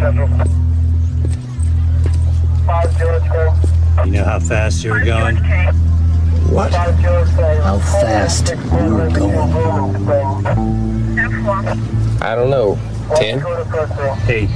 [0.00, 0.06] You
[4.12, 5.36] know how fast you were going?
[6.48, 6.72] What?
[6.72, 8.56] How fast you
[8.94, 10.08] were going?
[12.22, 12.78] I don't know.
[13.16, 13.44] 10?
[14.30, 14.48] Eight.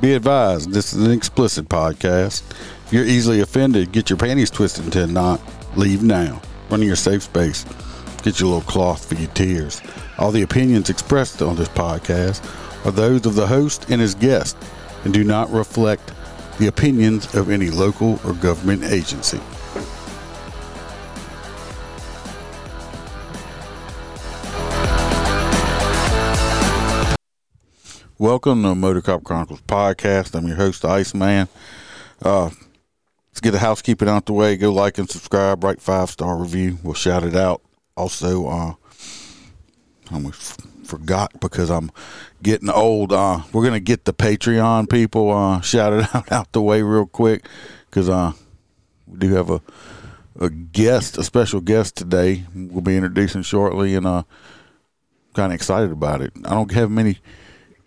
[0.00, 2.44] Be advised, this is an explicit podcast.
[2.86, 5.40] If you're easily offended, get your panties twisted into a knot.
[5.74, 6.40] Leave now.
[6.70, 7.64] Run in your safe space.
[8.22, 9.80] Get your little cloth for your tears.
[10.18, 12.44] All the opinions expressed on this podcast
[12.84, 14.56] are those of the host and his guest
[15.04, 16.12] and do not reflect
[16.58, 19.40] the opinions of any local or government agency.
[28.18, 30.34] Welcome to Motor Cop Chronicles podcast.
[30.34, 31.46] I'm your host, Iceman.
[32.20, 32.50] Uh,
[33.30, 34.56] let's get the housekeeping out the way.
[34.56, 35.62] Go like and subscribe.
[35.62, 36.78] Write five star review.
[36.82, 37.62] We'll shout it out.
[37.98, 38.74] Also, uh,
[40.10, 41.90] I almost forgot because I'm
[42.42, 43.12] getting old.
[43.12, 47.44] Uh, we're gonna get the Patreon people uh, shouted out out the way real quick
[47.90, 48.32] because uh,
[49.06, 49.60] we do have a
[50.38, 52.44] a guest, a special guest today.
[52.54, 54.22] We'll be introducing shortly, and uh,
[55.34, 56.32] kind of excited about it.
[56.44, 57.18] I don't have many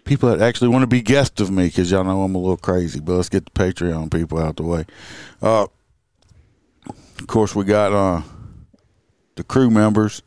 [0.03, 2.57] people that actually want to be guests of me because y'all know I'm a little
[2.57, 2.99] crazy.
[2.99, 4.85] But let's get the Patreon people out the way.
[5.41, 5.67] Uh,
[6.87, 8.21] of course, we got uh,
[9.35, 10.21] the crew members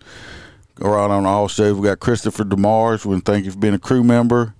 [0.80, 1.77] around on all shows.
[1.77, 3.05] We got Christopher Demars.
[3.05, 4.55] We thank you for being a crew member.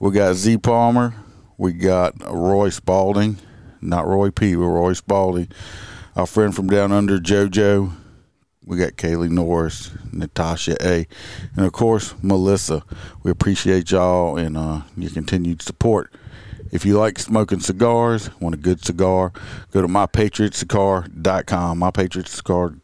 [0.00, 1.14] We got Z Palmer.
[1.56, 3.38] We got Roy Spalding,
[3.80, 5.48] not Roy P, but Roy Spalding.
[6.14, 7.92] Our friend from down under, JoJo.
[8.64, 11.06] We got Kaylee Norris, Natasha A,
[11.56, 12.84] and of course Melissa.
[13.22, 16.12] We appreciate y'all and uh, your continued support.
[16.70, 19.32] If you like smoking cigars, want a good cigar,
[19.72, 21.80] go to mypatriotcigar.com.
[21.80, 22.82] Mypatriotcigar.com.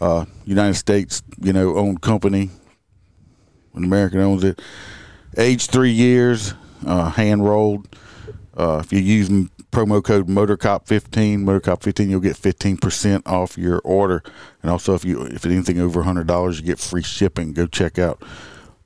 [0.00, 2.50] Uh, United States, you know, owned company.
[3.74, 4.60] An American owns it.
[5.36, 6.54] Age three years,
[6.86, 7.88] uh, hand rolled.
[8.56, 9.28] Uh, if you use
[9.70, 14.22] promo code MotorCop15, MotorCop15, you'll get 15% off your order.
[14.62, 17.52] And also, if you if anything over $100, you get free shipping.
[17.52, 18.22] Go check out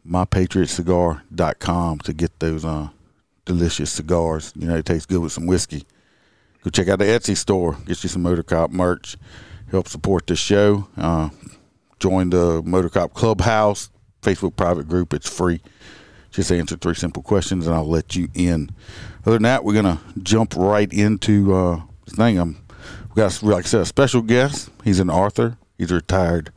[0.09, 2.89] mypatriotcigar.com to get those uh,
[3.45, 4.53] delicious cigars.
[4.57, 5.85] You know, it tastes good with some whiskey.
[6.63, 7.75] Go check out the Etsy store.
[7.87, 9.17] Get you some Motor Cop merch.
[9.71, 10.89] Help support this show.
[10.97, 11.31] Uh,
[11.99, 13.91] join the Motor Cop Clubhouse
[14.23, 15.15] Facebook private group.
[15.15, 15.61] It's free.
[16.31, 18.71] Just answer three simple questions, and I'll let you in.
[19.23, 22.39] Other than that, we're gonna jump right into uh, this thing.
[22.39, 22.59] Um,
[23.15, 24.71] we got, like I said, a special guest.
[24.85, 25.57] He's an author.
[25.79, 26.53] He's a retired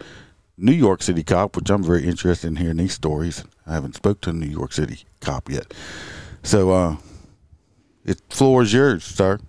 [0.58, 3.44] New York City cop, which I'm very interested in hearing these stories.
[3.66, 5.74] I haven't spoke to a New York City cop yet,
[6.44, 6.98] so uh,
[8.06, 9.40] it floor is yours, sir.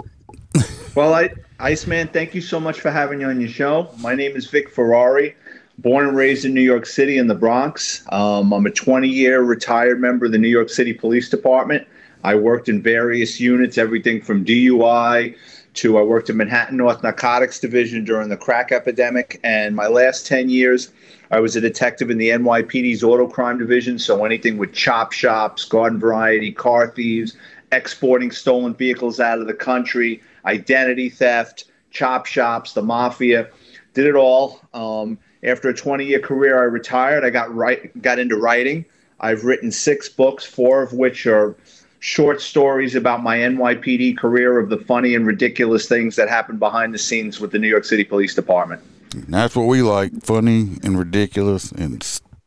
[0.95, 3.91] Well, I, Iceman, thank you so much for having me on your show.
[3.99, 5.35] My name is Vic Ferrari,
[5.79, 8.05] born and raised in New York City in the Bronx.
[8.13, 11.89] Um, I'm a 20 year retired member of the New York City Police Department.
[12.23, 15.37] I worked in various units, everything from DUI
[15.75, 19.41] to I worked in Manhattan North Narcotics Division during the crack epidemic.
[19.43, 20.93] And my last 10 years,
[21.33, 23.99] I was a detective in the NYPD's Auto Crime Division.
[23.99, 27.37] So anything with chop shops, garden variety, car thieves,
[27.73, 33.49] exporting stolen vehicles out of the country, identity theft, chop shops, the mafia,
[33.95, 34.61] did it all.
[34.73, 37.25] Um, after a 20 year career, I retired.
[37.25, 38.85] I got right, got into writing.
[39.21, 41.57] I've written six books, four of which are
[42.01, 46.93] short stories about my NYPD career of the funny and ridiculous things that happened behind
[46.93, 48.83] the scenes with the New York City Police Department.
[49.15, 52.03] That's what we like funny and ridiculous and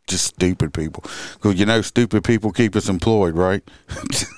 [0.07, 1.03] just stupid people.
[1.33, 3.63] Because, you know, stupid people keep us employed, right?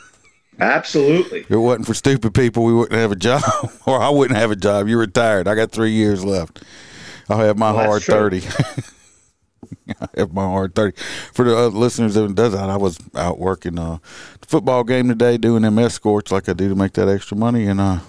[0.59, 1.41] Absolutely.
[1.41, 3.41] If it wasn't for stupid people, we wouldn't have a job,
[3.85, 4.87] or I wouldn't have a job.
[4.87, 5.47] You're retired.
[5.47, 6.63] I got three years left.
[7.29, 8.03] I'll have my Well, hard.
[8.03, 8.41] 30.
[10.01, 10.97] I have my hard 30.
[11.33, 13.99] For the other listeners that does that, I was out working uh,
[14.41, 17.65] the football game today doing them escorts like I do to make that extra money,
[17.67, 17.99] and uh,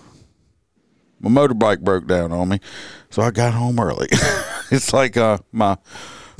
[1.20, 2.60] my motorbike broke down on me,
[3.10, 4.08] so I got home early.
[4.70, 5.76] it's like uh, my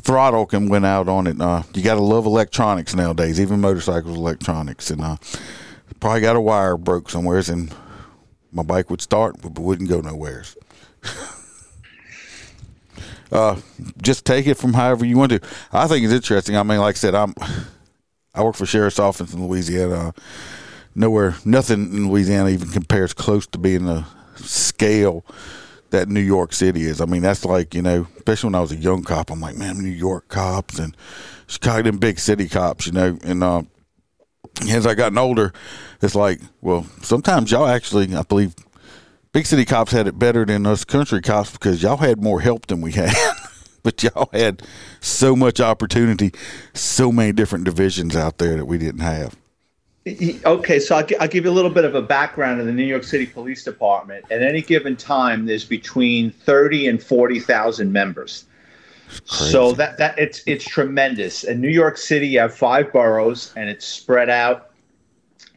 [0.00, 1.38] throttle can went out on it.
[1.40, 5.16] Uh, you got to love electronics nowadays, even motorcycles, electronics, and uh,
[5.98, 7.74] probably got a wire broke somewheres, and
[8.52, 10.56] my bike would start but wouldn't go nowheres.
[13.32, 13.60] uh,
[14.02, 15.40] just take it from however you want to.
[15.72, 16.56] I think it's interesting.
[16.56, 17.34] I mean, like I said, I'm
[18.34, 20.14] I work for sheriff's office in Louisiana.
[20.94, 24.04] Nowhere, nothing in Louisiana even compares close to being the
[24.36, 25.24] scale
[25.90, 27.00] that New York City is.
[27.00, 29.30] I mean, that's like you know, especially when I was a young cop.
[29.30, 30.96] I'm like, man, New York cops and
[31.46, 33.62] Chicago, them big city cops, you know, and uh,
[34.68, 35.52] as I gotten older,
[36.02, 38.54] it's like, well, sometimes y'all actually, I believe,
[39.32, 42.66] big city cops had it better than us country cops because y'all had more help
[42.66, 43.14] than we had.
[43.82, 44.62] but y'all had
[45.00, 46.32] so much opportunity,
[46.74, 49.36] so many different divisions out there that we didn't have.
[50.06, 52.84] Okay, so I'll, I'll, give you a little bit of a background of the New
[52.84, 54.24] York City Police Department.
[54.30, 58.46] At any given time, there's between thirty and forty thousand members.
[59.24, 61.44] So that that it's it's tremendous.
[61.44, 64.70] In New York City, you have five boroughs, and it's spread out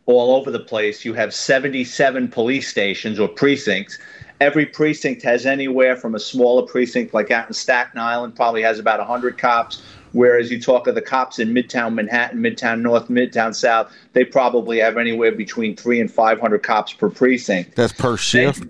[0.06, 1.06] all over the place.
[1.06, 4.00] You have seventy-seven police stations or precincts.
[4.42, 8.80] Every precinct has anywhere from a smaller precinct, like out in Staten Island, probably has
[8.80, 9.82] about hundred cops
[10.14, 14.80] Whereas you talk of the cops in Midtown Manhattan, Midtown North, Midtown South, they probably
[14.80, 17.76] have anywhere between three and 500 cops per precinct.
[17.76, 18.62] That's per shift?
[18.62, 18.66] uh,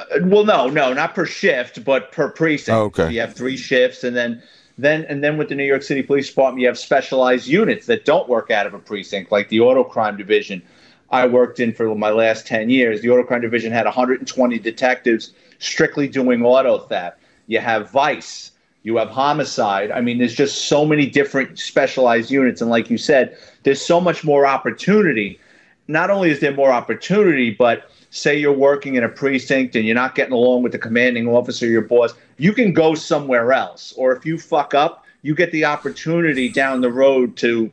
[0.00, 2.76] Uh, well, no, no, not per shift, but per precinct.
[2.76, 3.12] Oh, okay.
[3.12, 4.42] You have three shifts, and then
[4.78, 8.04] then and then with the New York City Police Department, you have specialized units that
[8.04, 10.62] don't work out of a precinct, like the Auto Crime Division.
[11.10, 13.02] I worked in for my last 10 years.
[13.02, 17.18] The Auto Crime Division had 120 detectives strictly doing auto theft.
[17.48, 18.52] You have Vice,
[18.84, 19.90] you have homicide.
[19.90, 22.60] I mean, there's just so many different specialized units.
[22.60, 25.40] And like you said, there's so much more opportunity.
[25.88, 29.94] Not only is there more opportunity, but say you're working in a precinct and you're
[29.94, 33.92] not getting along with the commanding officer, your boss, you can go somewhere else.
[33.96, 37.70] Or if you fuck up, you get the opportunity down the road to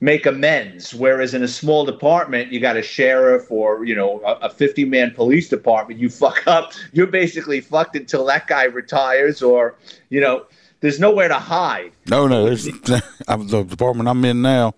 [0.00, 0.94] make amends.
[0.94, 5.12] Whereas in a small department, you got a sheriff or you know a, 50 man
[5.12, 6.00] police department.
[6.00, 9.76] You fuck up, you're basically fucked until that guy retires, or
[10.10, 10.46] you know,
[10.80, 11.92] there's nowhere to hide.
[12.06, 14.74] No, no, there's the department I'm in now.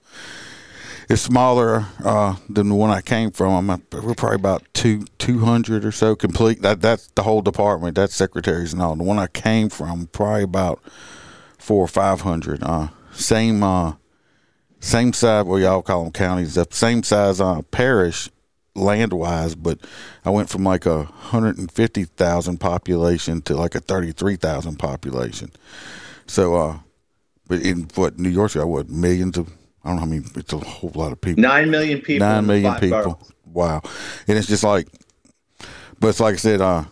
[1.10, 3.68] It's smaller uh, than the one I came from.
[3.68, 6.62] I'm we're probably about two two hundred or so complete.
[6.62, 7.96] That that's the whole department.
[7.96, 8.94] That's secretaries and all.
[8.94, 10.80] The one I came from probably about
[11.58, 12.62] four or five hundred.
[12.62, 13.94] Uh, same uh,
[14.78, 15.46] same size.
[15.46, 16.54] Well, y'all call them counties.
[16.54, 18.30] The same size uh, parish
[18.76, 19.80] land wise, but
[20.24, 24.36] I went from like a hundred and fifty thousand population to like a thirty three
[24.36, 25.50] thousand population.
[26.28, 26.78] So, uh,
[27.48, 29.48] but in what New York, I what millions of
[29.84, 30.24] I don't know how many.
[30.36, 31.42] It's a whole lot of people.
[31.42, 32.26] Nine million people.
[32.26, 33.02] Nine million people.
[33.02, 33.32] Boroughs.
[33.46, 33.82] Wow,
[34.28, 34.88] and it's just like,
[35.98, 36.60] but it's like I said.
[36.60, 36.84] Uh,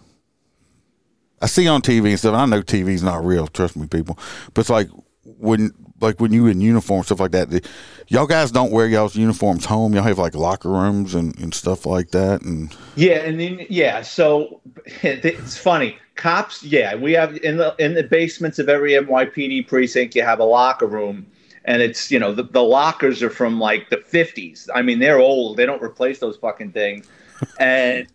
[1.41, 2.35] I see on TV and stuff.
[2.35, 3.47] I know TV's not real.
[3.47, 4.19] Trust me, people.
[4.55, 4.89] But it's like
[5.23, 7.51] when like when you in uniform stuff like that.
[7.51, 7.65] The,
[8.09, 9.95] y'all guys don't wear y'all's uniforms home.
[9.95, 12.43] Y'all have like locker rooms and, and stuff like that.
[12.43, 14.61] And yeah, and then yeah, so
[15.03, 15.99] it's funny.
[16.15, 20.41] Cops, yeah, we have in the in the basements of every NYPD precinct, you have
[20.41, 21.27] a locker room.
[21.69, 24.69] And it's you know the, the lockers are from like the 50s.
[24.75, 25.57] I mean they're old.
[25.57, 27.07] They don't replace those fucking things.
[27.61, 28.09] and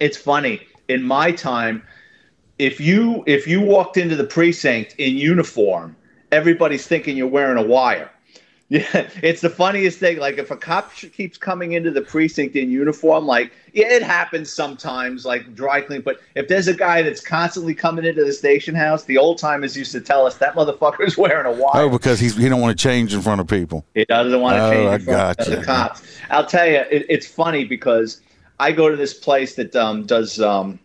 [0.00, 0.66] it's funny.
[0.88, 1.82] In my time,
[2.58, 5.96] if you if you walked into the precinct in uniform
[6.32, 8.10] everybody's thinking you're wearing a wire.
[8.72, 10.16] Yeah, it's the funniest thing.
[10.16, 14.50] Like if a cop keeps coming into the precinct in uniform, like yeah, it happens
[14.50, 16.00] sometimes, like dry clean.
[16.00, 19.76] But if there's a guy that's constantly coming into the station house, the old timers
[19.76, 21.82] used to tell us that motherfucker's wearing a wire.
[21.82, 23.84] Oh, because he's he don't want to change in front of people.
[23.92, 25.52] He doesn't want to oh, change in front gotcha.
[25.52, 26.18] of the cops.
[26.30, 28.22] I'll tell you, it, it's funny because
[28.58, 30.40] I go to this place that um, does.
[30.40, 30.78] Um,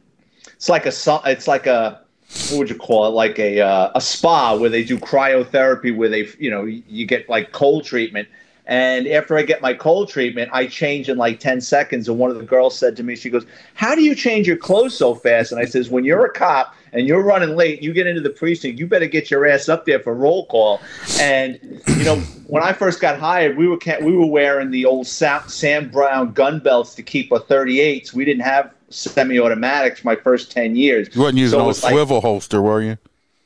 [0.57, 0.91] it's like a
[1.23, 2.01] it's like a
[2.49, 6.09] what would you call it like a uh, a spa where they do cryotherapy where
[6.09, 8.27] they you know you get like cold treatment
[8.67, 12.09] and after I get my cold treatment, I change in like 10 seconds.
[12.09, 14.57] And one of the girls said to me, she goes, How do you change your
[14.57, 15.53] clothes so fast?
[15.53, 18.29] And I says, When you're a cop and you're running late, you get into the
[18.29, 20.81] precinct, you better get your ass up there for roll call.
[21.21, 21.57] And,
[21.87, 22.17] you know,
[22.47, 26.59] when I first got hired, we were we were wearing the old Sam Browne gun
[26.59, 28.11] belts to keep our 38s.
[28.11, 31.13] We didn't have semi-automatics my first 10 years.
[31.13, 32.97] You wasn't using so a swivel like, holster, were you?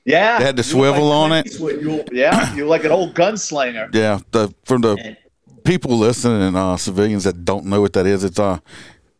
[0.06, 0.40] Yeah.
[0.40, 1.60] They had the swivel like, on it?
[1.60, 2.54] You, yeah.
[2.56, 3.94] You're like an old gunslinger.
[3.96, 4.20] Yeah.
[4.32, 5.18] The, from the and,
[5.64, 8.60] people listening, uh, civilians that don't know what that is, it's, uh,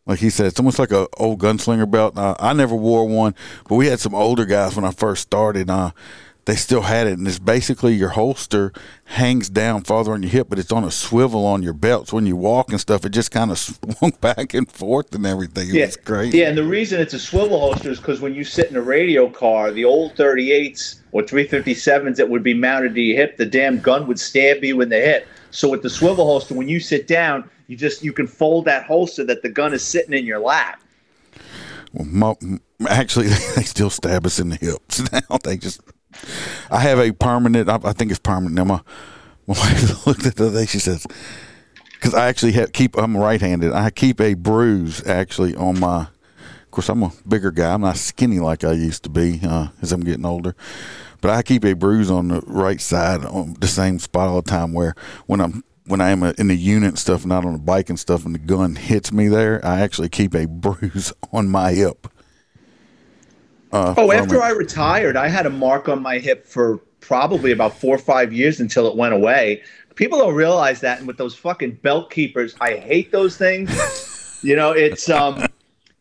[0.06, 2.18] like he said, it's almost like a old gunslinger belt.
[2.18, 3.34] Uh, I never wore one,
[3.68, 5.70] but we had some older guys when I first started.
[5.70, 5.92] Uh,
[6.44, 8.72] they still had it, and it's basically your holster
[9.04, 12.08] hangs down farther on your hip, but it's on a swivel on your belt.
[12.08, 13.58] So when you walk and stuff, it just kind of
[13.98, 15.68] swung back and forth and everything.
[15.68, 15.86] It yeah.
[15.86, 16.34] was great.
[16.34, 18.82] Yeah, and the reason it's a swivel holster is because when you sit in a
[18.82, 23.46] radio car, the old 38s or 357s that would be mounted to your hip, the
[23.46, 25.28] damn gun would stab you in the hip.
[25.52, 28.84] So with the swivel holster, when you sit down, you just you can fold that
[28.84, 30.82] holster that the gun is sitting in your lap.
[31.92, 32.58] Well, my,
[32.88, 35.38] actually, they still stab us in the hips now.
[35.44, 35.80] They just
[36.70, 37.68] I have a permanent.
[37.68, 38.54] I, I think it's permanent.
[38.54, 38.80] Now my
[39.46, 40.66] my wife looked at the other day.
[40.66, 41.06] She says,
[41.94, 42.96] "Because I actually have, keep.
[42.96, 43.72] I'm right-handed.
[43.72, 46.02] I keep a bruise actually on my.
[46.02, 47.74] Of course, I'm a bigger guy.
[47.74, 50.56] I'm not skinny like I used to be uh, as I'm getting older.
[51.20, 54.50] But I keep a bruise on the right side on the same spot all the
[54.50, 54.72] time.
[54.72, 54.94] Where
[55.26, 58.24] when I'm when I am in the unit stuff, not on the bike and stuff,
[58.24, 62.08] and the gun hits me there, I actually keep a bruise on my hip.
[63.72, 64.42] Uh, Oh, after.
[64.42, 68.32] I retired, I had a mark on my hip for probably about four or five
[68.32, 69.62] years until it went away.
[69.94, 74.40] People don't realize that, and with those fucking belt keepers, I hate those things.
[74.42, 75.46] you know, it's um,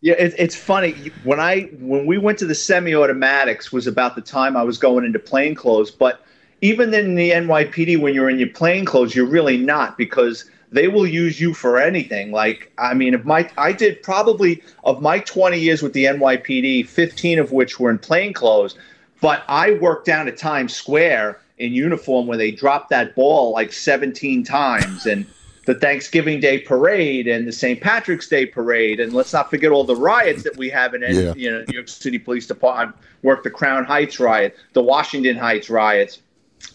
[0.01, 4.22] yeah, it, it's funny when I when we went to the semi-automatics was about the
[4.22, 6.25] time I was going into plain clothes, but
[6.62, 10.88] even in the NYPD, when you're in your plain clothes, you're really not because they
[10.88, 12.32] will use you for anything.
[12.32, 16.88] Like, I mean, if my I did probably of my 20 years with the NYPD,
[16.88, 18.75] 15 of which were in plain clothes,
[19.20, 23.72] but I worked down at Times Square in uniform where they dropped that ball like
[23.72, 25.25] 17 times and
[25.68, 27.80] the Thanksgiving Day parade and the St.
[27.80, 31.34] Patrick's Day parade and let's not forget all the riots that we have in Yeah.
[31.36, 32.98] you know New York City Police Department.
[33.22, 36.22] Worked the Crown Heights riot, the Washington Heights riots.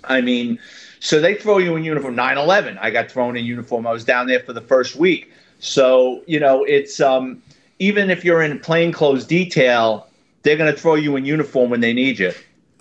[0.05, 0.61] I mean,
[1.07, 2.17] so they throw you in uniform.
[2.17, 3.87] 9 11, I got thrown in uniform.
[3.87, 5.31] I was down there for the first week.
[5.61, 7.41] So, you know, it's um,
[7.79, 10.09] even if you're in plainclothes detail,
[10.43, 12.33] they're going to throw you in uniform when they need you.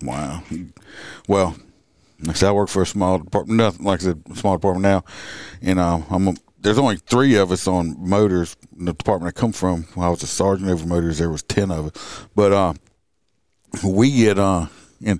[0.01, 0.41] Wow.
[1.27, 1.55] Well,
[2.21, 3.57] like I said, I work for a small department.
[3.57, 5.03] Nothing like I said, small department now,
[5.61, 6.29] and uh, I'm.
[6.29, 8.57] A, there's only three of us on motors.
[8.77, 11.19] In the department I come from, when I was a sergeant over motors.
[11.19, 12.73] There was ten of us, but uh,
[13.83, 14.67] we get uh,
[15.03, 15.19] and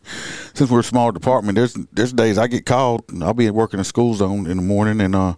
[0.54, 3.04] since we're a small department, there's there's days I get called.
[3.22, 5.36] I'll be working a school zone in the morning, and uh,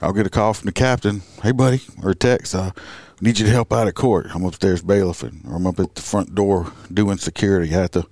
[0.00, 1.22] I'll get a call from the captain.
[1.42, 2.54] Hey, buddy, or a text.
[2.54, 2.72] Uh,
[3.20, 4.26] need you to help out at court.
[4.34, 7.74] I'm upstairs bailiffing, or I'm up at the front door doing security.
[7.74, 8.06] I have to.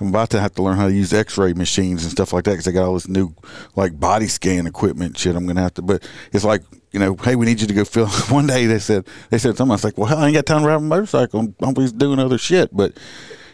[0.00, 2.50] I'm about to have to learn how to use X-ray machines and stuff like that
[2.50, 3.32] because I got all this new
[3.76, 5.36] like body scan equipment shit.
[5.36, 7.84] I'm gonna have to, but it's like you know, hey, we need you to go
[7.84, 8.08] fill.
[8.08, 9.70] One day they said they said something.
[9.70, 11.40] I was like, well, hell, I ain't got time to ride a motorcycle.
[11.40, 12.96] I'm always doing other shit, but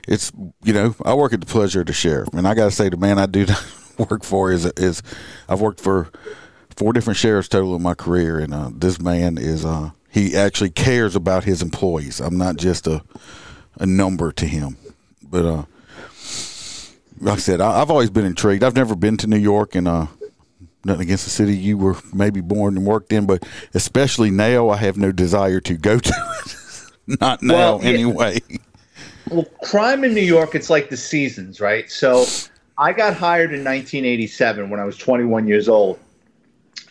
[0.08, 2.70] it's you know, I work at the pleasure of the sheriff, and I got to
[2.70, 3.46] say, the man I do
[3.98, 5.02] work for is is
[5.48, 6.10] I've worked for
[6.76, 10.70] four different sheriffs total in my career, and uh, this man is uh, he actually
[10.70, 12.20] cares about his employees.
[12.20, 13.02] I'm not just a
[13.76, 14.76] a number to him,
[15.22, 15.64] but uh,
[17.20, 18.64] like I said, I, I've always been intrigued.
[18.64, 20.06] I've never been to New York, and uh,
[20.84, 24.76] nothing against the city you were maybe born and worked in, but especially now, I
[24.78, 26.12] have no desire to go to
[26.46, 27.20] it.
[27.20, 27.90] not now, Well, yeah.
[29.30, 31.88] Well, crime in New York, it's like the seasons, right?
[31.88, 32.26] So
[32.76, 36.00] I got hired in 1987 when I was 21 years old,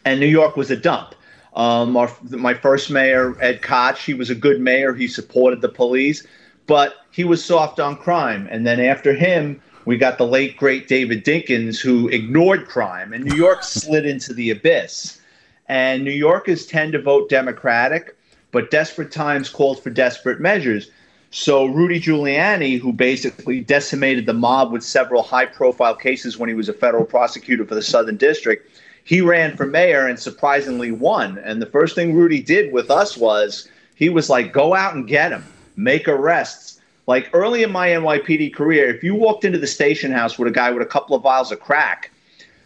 [0.05, 1.15] and New York was a dump.
[1.53, 4.93] Um, our, my first mayor, Ed Koch, he was a good mayor.
[4.93, 6.25] He supported the police,
[6.65, 8.47] but he was soft on crime.
[8.49, 13.25] And then after him, we got the late, great David Dinkins, who ignored crime, and
[13.25, 15.19] New York slid into the abyss.
[15.67, 18.15] And New Yorkers tend to vote Democratic,
[18.51, 20.89] but desperate times called for desperate measures.
[21.31, 26.69] So Rudy Giuliani, who basically decimated the mob with several high-profile cases when he was
[26.69, 28.67] a federal prosecutor for the Southern District,
[29.03, 31.37] he ran for mayor and surprisingly won.
[31.39, 35.07] And the first thing Rudy did with us was he was like, "Go out and
[35.07, 35.43] get him,
[35.75, 40.37] make arrests." Like early in my NYPD career, if you walked into the station house
[40.37, 42.11] with a guy with a couple of vials of crack,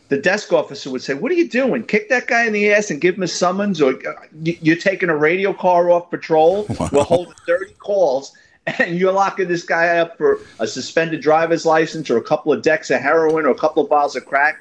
[0.09, 1.83] the desk officer would say, "What are you doing?
[1.83, 5.09] Kick that guy in the ass and give him a summons, or uh, you're taking
[5.09, 6.65] a radio car off patrol.
[6.91, 8.33] We're holding 30 calls,
[8.79, 12.61] and you're locking this guy up for a suspended driver's license, or a couple of
[12.61, 14.57] decks of heroin, or a couple of bottles of crack."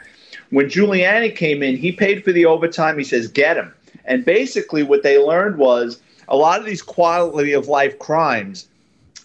[0.51, 2.99] When Giuliani came in, he paid for the overtime.
[2.99, 3.73] He says, "Get him."
[4.05, 8.67] And basically, what they learned was a lot of these quality of life crimes.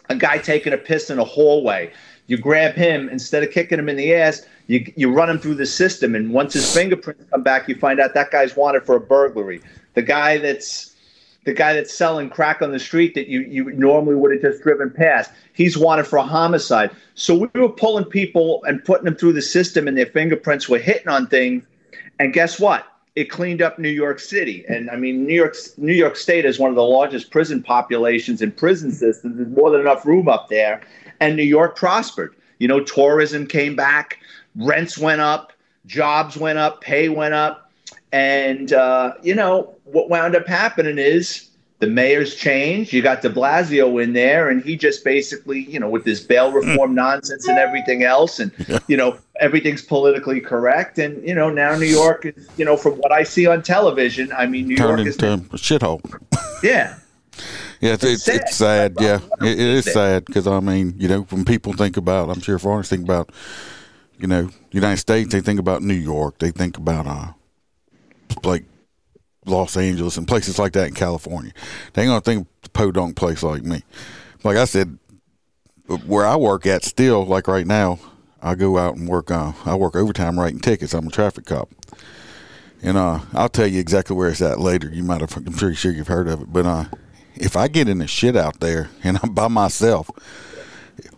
[0.09, 1.91] A guy taking a piss in a hallway,
[2.27, 4.45] you grab him instead of kicking him in the ass.
[4.67, 8.01] You, you run him through the system, and once his fingerprints come back, you find
[8.01, 9.61] out that guy's wanted for a burglary.
[9.93, 10.86] The guy that's
[11.47, 14.61] the guy that's selling crack on the street that you, you normally would have just
[14.61, 16.91] driven past, he's wanted for a homicide.
[17.15, 20.77] So we were pulling people and putting them through the system, and their fingerprints were
[20.77, 21.63] hitting on things.
[22.19, 22.85] And guess what?
[23.15, 24.65] It cleaned up New York City.
[24.67, 28.41] And I mean, New York New York State is one of the largest prison populations
[28.41, 29.37] and prison systems.
[29.37, 30.81] There's more than enough room up there.
[31.21, 32.35] And New York prospered.
[32.59, 34.19] You know, tourism came back,
[34.57, 35.53] rents went up,
[35.85, 37.71] jobs went up, pay went up.
[38.11, 42.91] And, uh, you know, what wound up happening is the mayor's changed.
[42.91, 46.51] You got de Blasio in there, and he just basically, you know, with this bail
[46.51, 48.51] reform nonsense and everything else, and,
[48.87, 50.97] you know, everything's politically correct.
[50.97, 54.31] And, you know, now New York is, you know, from what I see on television,
[54.31, 56.01] I mean, New Turned York is, into a shithole.
[56.63, 56.97] yeah.
[57.79, 58.95] Yeah, it's, it's, it's sad.
[58.99, 62.41] Yeah, it, it is sad because I mean, you know, when people think about, I'm
[62.41, 63.31] sure foreigners think about,
[64.17, 67.33] you know, United States, they think about New York, they think about uh,
[68.43, 68.65] like
[69.47, 71.53] Los Angeles and places like that in California.
[71.93, 73.83] They ain't gonna think podunk place like me.
[74.43, 74.97] Like I said,
[76.05, 77.99] where I work at, still like right now,
[78.41, 79.31] I go out and work.
[79.31, 80.93] Uh, I work overtime writing tickets.
[80.93, 81.69] I'm a traffic cop.
[82.83, 84.89] And uh, I'll tell you exactly where it's at later.
[84.91, 86.53] You might have, I'm pretty sure you've heard of it.
[86.53, 86.85] But uh,
[87.35, 90.09] if I get in the shit out there and I'm by myself,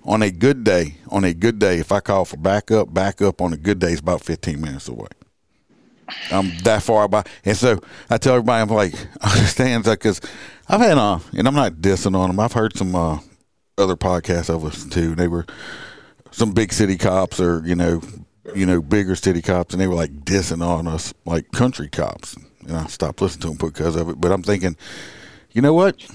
[0.03, 3.53] on a good day, on a good day, if I call for backup, backup on
[3.53, 5.09] a good day is about 15 minutes away.
[6.32, 10.22] I'm that far by, and so I tell everybody, I'm like, understands that because
[10.68, 12.39] I've had, uh, and I'm not dissing on them.
[12.39, 13.20] I've heard some uh,
[13.78, 15.16] other podcasts of us too.
[15.16, 15.46] They were
[16.32, 18.01] some big city cops, or you know,
[18.56, 22.36] you know, bigger city cops, and they were like dissing on us like country cops.
[22.68, 24.20] And I stopped listening to them because of it.
[24.20, 24.75] But I'm thinking,
[25.51, 26.06] you know what?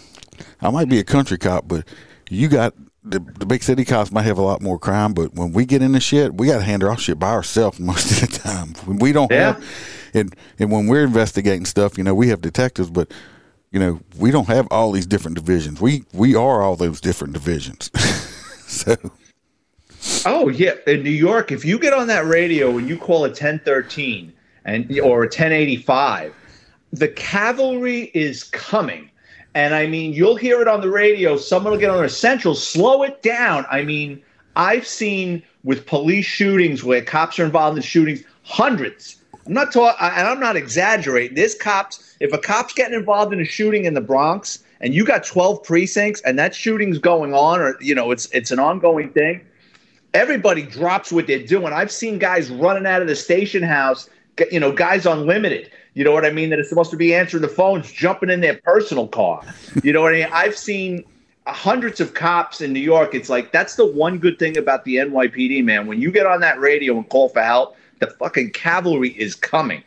[0.61, 1.87] I might be a country cop, but
[2.31, 5.53] you got the, the big city cops might have a lot more crime, but when
[5.53, 8.21] we get in the shit, we got to handle our shit by ourselves most of
[8.31, 8.75] the time.
[8.87, 9.55] We don't Yeah.
[9.55, 9.65] have,
[10.15, 13.13] and and when we're investigating stuff, you know, we have detectives, but
[13.73, 15.81] you know, we don't have all these different divisions.
[15.81, 17.91] We we are all those different divisions.
[18.67, 18.97] so
[20.27, 23.29] Oh yeah, in New York, if you get on that radio and you call a
[23.29, 24.33] 1013
[24.65, 26.35] and or a 1085,
[26.93, 29.11] the cavalry is coming.
[29.55, 31.37] And I mean, you'll hear it on the radio.
[31.37, 33.67] Someone will get on their central, slow it down.
[33.71, 34.23] I mean,
[34.57, 39.17] I've seen with police shootings where cops are involved in shootings, hundreds.
[39.47, 41.37] I'm not talking, and I'm not exaggerating.
[41.37, 42.17] There's cops.
[42.21, 45.63] If a cop's getting involved in a shooting in the Bronx, and you got 12
[45.63, 49.41] precincts, and that shooting's going on, or you know, it's it's an ongoing thing
[50.15, 51.73] everybody drops what they're doing.
[51.73, 54.09] I've seen guys running out of the station house,
[54.51, 55.71] you know, guys unlimited.
[55.95, 56.51] You know what I mean?
[56.51, 59.43] That it's supposed to be answering the phones, jumping in their personal car.
[59.83, 60.29] You know what I mean?
[60.33, 61.05] I've seen
[61.47, 63.15] hundreds of cops in New York.
[63.15, 65.87] It's like that's the one good thing about the NYPD, man.
[65.87, 69.83] When you get on that radio and call for help, the fucking cavalry is coming.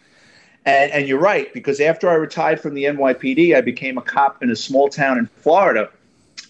[0.66, 4.44] And, and you're right, because after I retired from the NYPD, I became a cop
[4.44, 5.90] in a small town in Florida,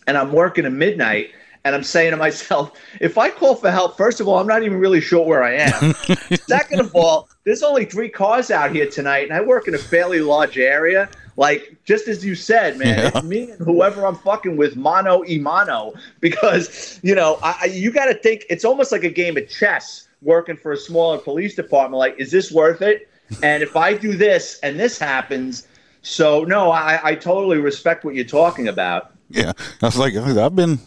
[0.08, 1.32] and I'm working at midnight.
[1.64, 2.72] And I'm saying to myself,
[3.02, 5.56] if I call for help, first of all, I'm not even really sure where I
[5.56, 5.94] am.
[6.48, 9.78] Second of all, there's only three cars out here tonight, and I work in a
[9.78, 11.08] fairly large area.
[11.38, 13.08] Like just as you said, man, Yeah.
[13.08, 17.66] it's me and whoever I'm fucking with, mano y mano, because you know I, I-
[17.68, 20.04] you got to think it's almost like a game of chess.
[20.24, 23.08] Working for a smaller police department, like, is this worth it?
[23.44, 25.68] And if I do this and this happens,
[26.02, 29.12] so no, I, I totally respect what you're talking about.
[29.30, 30.80] yeah, I was like, I've been.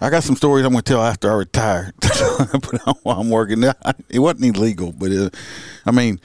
[0.00, 3.62] I got some stories I'm going to tell after I retire, but while I'm working,
[4.10, 5.34] it wasn't illegal, but it,
[5.86, 6.20] I mean,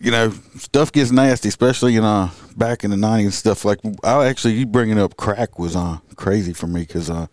[0.00, 3.64] you know, stuff gets nasty, especially you know back in the '90s stuff.
[3.64, 7.26] Like, I actually, you bringing up crack was uh crazy for me because uh,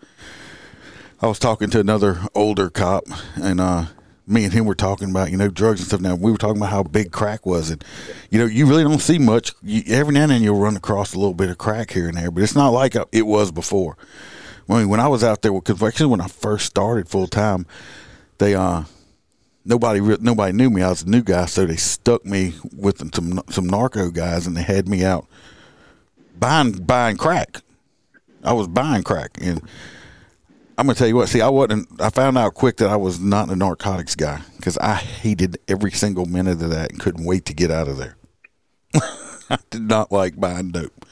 [1.22, 3.04] I was talking to another older cop,
[3.36, 3.86] and uh,
[4.26, 6.02] me and him were talking about you know drugs and stuff.
[6.02, 7.84] Now we were talking about how big crack was, and
[8.30, 9.54] you know, you really don't see much.
[9.62, 12.18] You, every now and then you'll run across a little bit of crack here and
[12.18, 13.98] there, but it's not like it was before.
[14.70, 17.66] I mean, when I was out there, because actually when I first started full time,
[18.38, 18.84] they uh
[19.66, 20.82] nobody nobody knew me.
[20.82, 24.58] I was a new guy, so they stuck me with some some narco guys, and
[24.58, 25.28] they had me out
[26.40, 27.62] buying buying crack.
[28.44, 29.62] I was buying crack, and
[30.78, 31.30] I'm gonna tell you what.
[31.30, 31.90] See, I wasn't.
[32.00, 35.92] I found out quick that I was not a narcotics guy because I hated every
[35.92, 38.16] single minute of that and couldn't wait to get out of there.
[39.50, 41.06] I did not like buying dope.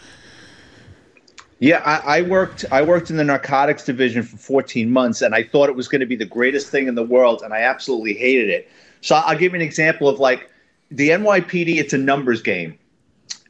[1.65, 2.63] Yeah, I, I worked.
[2.71, 6.01] I worked in the narcotics division for 14 months, and I thought it was going
[6.01, 8.69] to be the greatest thing in the world, and I absolutely hated it.
[9.01, 10.47] So I'll give you an example of like
[10.91, 11.77] the NYPD.
[11.77, 12.77] It's a numbers game,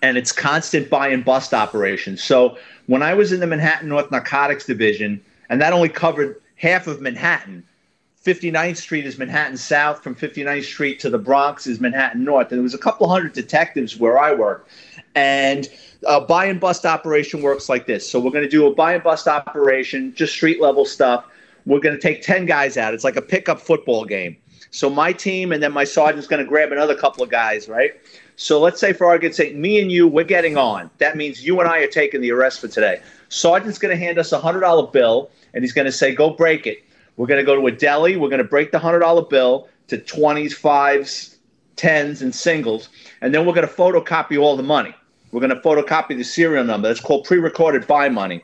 [0.02, 2.24] and it's constant buy and bust operations.
[2.24, 6.88] So when I was in the Manhattan North Narcotics Division, and that only covered half
[6.88, 7.66] of Manhattan.
[8.26, 10.02] 59th Street is Manhattan South.
[10.02, 12.48] From 59th Street to the Bronx is Manhattan North.
[12.48, 14.72] And there was a couple hundred detectives where I worked.
[15.14, 15.70] And
[16.06, 18.10] a buy and bust operation works like this.
[18.10, 21.26] So we're going to do a buy and bust operation, just street level stuff.
[21.66, 22.94] We're going to take 10 guys out.
[22.94, 24.38] It's like a pickup football game.
[24.72, 27.94] So my team and then my sergeant's going to grab another couple of guys, right?
[28.36, 30.90] So let's say for argument's sake, me and you, we're getting on.
[30.98, 33.02] That means you and I are taking the arrest for today.
[33.30, 36.30] Sergeant's going to hand us a hundred dollar bill, and he's going to say, "Go
[36.32, 36.80] break it."
[37.16, 38.18] We're going to go to a deli.
[38.18, 41.38] We're going to break the hundred dollar bill to twenties, fives,
[41.78, 42.90] tens, and singles,
[43.22, 44.94] and then we're going to photocopy all the money.
[45.36, 46.88] We're going to photocopy the serial number.
[46.88, 48.42] That's called pre-recorded buy money.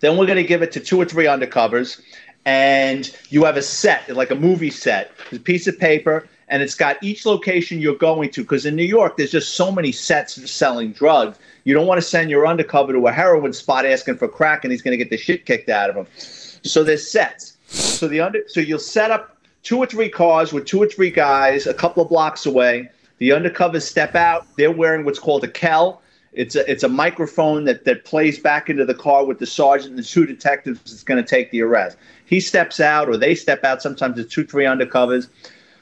[0.00, 1.98] Then we're going to give it to two or three undercovers,
[2.44, 6.74] and you have a set, like a movie set, a piece of paper, and it's
[6.74, 8.42] got each location you're going to.
[8.42, 11.38] Because in New York, there's just so many sets for selling drugs.
[11.64, 14.72] You don't want to send your undercover to a heroin spot asking for crack, and
[14.72, 16.06] he's going to get the shit kicked out of him.
[16.18, 17.56] So there's sets.
[17.68, 21.10] So the under, so you'll set up two or three cars with two or three
[21.10, 22.90] guys a couple of blocks away.
[23.18, 24.46] The undercovers step out.
[24.56, 26.00] They're wearing what's called a Kel.
[26.32, 29.90] It's a it's a microphone that that plays back into the car with the sergeant
[29.90, 31.96] and the two detectives that's going to take the arrest.
[32.26, 33.82] He steps out, or they step out.
[33.82, 35.28] Sometimes it's two, three undercovers.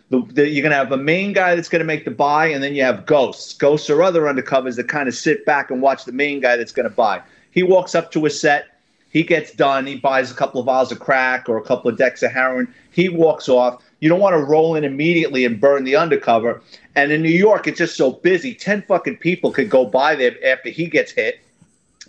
[0.09, 2.46] The, the, you're going to have a main guy that's going to make the buy,
[2.46, 3.55] and then you have ghosts.
[3.55, 6.70] Ghosts are other undercovers that kind of sit back and watch the main guy that's
[6.70, 7.20] going to buy.
[7.51, 8.66] He walks up to a set.
[9.11, 9.87] He gets done.
[9.87, 12.72] He buys a couple of vials of crack or a couple of decks of heroin.
[12.92, 13.83] He walks off.
[14.07, 16.62] You don't want to roll in immediately and burn the undercover.
[16.95, 18.55] And in New York, it's just so busy.
[18.55, 21.40] Ten fucking people could go by there after he gets hit.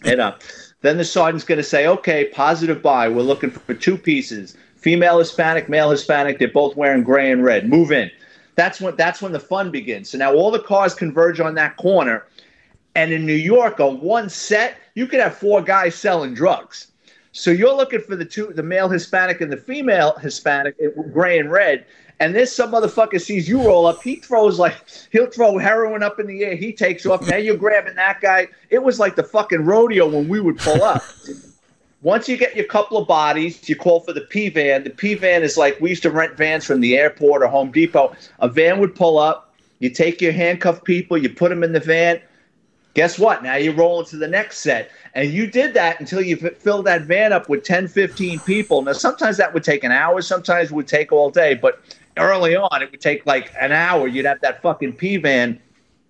[0.04, 0.36] And uh,
[0.82, 3.10] then the sergeant's going to say, "Okay, positive buy.
[3.10, 6.38] We're looking for two pieces: female Hispanic, male Hispanic.
[6.38, 7.68] They're both wearing gray and red.
[7.68, 8.12] Move in."
[8.54, 10.12] That's when that's when the fun begins.
[10.12, 12.28] So now all the cars converge on that corner,
[12.94, 16.92] and in New York, on one set, you could have four guys selling drugs.
[17.38, 21.38] So you're looking for the two, the male Hispanic and the female Hispanic, eh, gray
[21.38, 21.86] and red.
[22.20, 24.02] And this some motherfucker sees you roll up.
[24.02, 24.76] He throws like
[25.12, 26.56] he'll throw heroin up in the air.
[26.56, 27.28] He takes off.
[27.28, 28.48] Now you're grabbing that guy.
[28.72, 31.04] It was like the fucking rodeo when we would pull up.
[32.02, 34.84] Once you get your couple of bodies, you call for the P van.
[34.84, 37.72] The P van is like we used to rent vans from the airport or Home
[37.72, 38.16] Depot.
[38.40, 39.54] A van would pull up.
[39.78, 42.20] You take your handcuffed people, you put them in the van.
[42.98, 43.44] Guess what?
[43.44, 44.90] Now you're rolling to the next set.
[45.18, 48.84] And you did that until you filled that van up with 10, 15 people.
[48.84, 51.56] Now, sometimes that would take an hour, sometimes it would take all day.
[51.56, 51.82] But
[52.18, 54.08] early on, it would take like an hour.
[54.08, 55.60] You'd have that fucking P van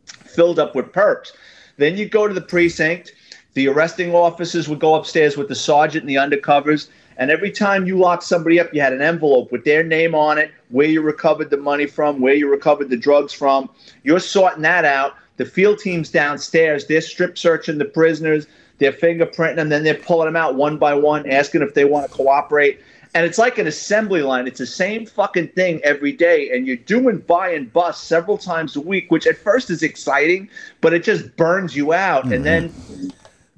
[0.07, 1.31] filled up with perps.
[1.77, 3.13] Then you'd go to the precinct.
[3.53, 6.89] The arresting officers would go upstairs with the sergeant and the undercovers.
[7.15, 10.37] And every time you locked somebody up, you had an envelope with their name on
[10.37, 13.69] it, where you recovered the money from, where you recovered the drugs from.
[14.03, 15.15] You're sorting that out.
[15.37, 16.87] The field team's downstairs.
[16.87, 18.47] They're strip searching the prisoners.
[18.79, 19.69] They're fingerprinting them.
[19.69, 22.81] Then they're pulling them out one by one, asking if they want to cooperate.
[23.13, 24.47] And it's like an assembly line.
[24.47, 26.51] It's the same fucking thing every day.
[26.51, 30.49] And you're doing buy and bust several times a week, which at first is exciting,
[30.81, 32.25] but it just burns you out.
[32.25, 32.33] Mm-hmm.
[32.33, 32.73] And then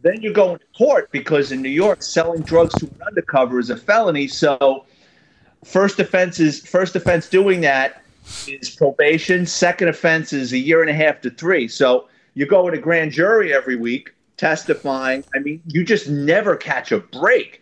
[0.02, 3.70] then you go to court because in New York, selling drugs to an undercover is
[3.70, 4.28] a felony.
[4.28, 4.86] So
[5.66, 8.02] first offense is first offense doing that
[8.48, 9.46] is probation.
[9.46, 11.68] Second offense is a year and a half to three.
[11.68, 15.24] So you go to grand jury every week testifying.
[15.36, 17.62] I mean, you just never catch a break.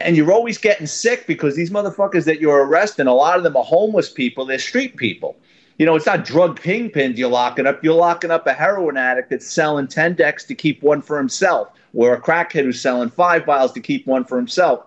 [0.00, 3.56] And you're always getting sick because these motherfuckers that you're arresting, a lot of them
[3.56, 5.36] are homeless people, they're street people.
[5.78, 7.82] You know, it's not drug kingpins you're locking up.
[7.82, 11.68] You're locking up a heroin addict that's selling 10 decks to keep one for himself,
[11.92, 14.84] or a crackhead who's selling five vials to keep one for himself.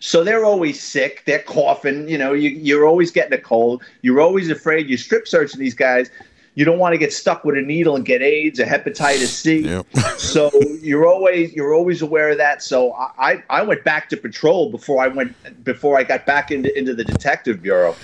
[0.00, 1.22] So they're always sick.
[1.24, 2.08] They're coughing.
[2.08, 3.82] You know, you, are always getting a cold.
[4.02, 4.88] You're always afraid.
[4.88, 6.10] You're strip searching these guys.
[6.56, 9.60] You don't want to get stuck with a needle and get AIDS or hepatitis C.
[9.60, 9.86] Yep.
[10.16, 12.62] so you're always you're always aware of that.
[12.62, 16.76] So I, I went back to patrol before I went before I got back into
[16.76, 17.94] into the detective bureau.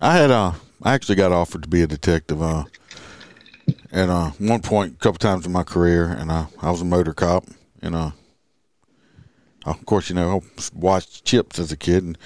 [0.00, 2.64] I had uh I actually got offered to be a detective uh,
[3.92, 6.86] at uh, one point, a couple times in my career, and uh, I was a
[6.86, 7.44] motor cop.
[7.82, 8.12] And uh,
[9.66, 12.18] of course, you know, I watched Chips as a kid, and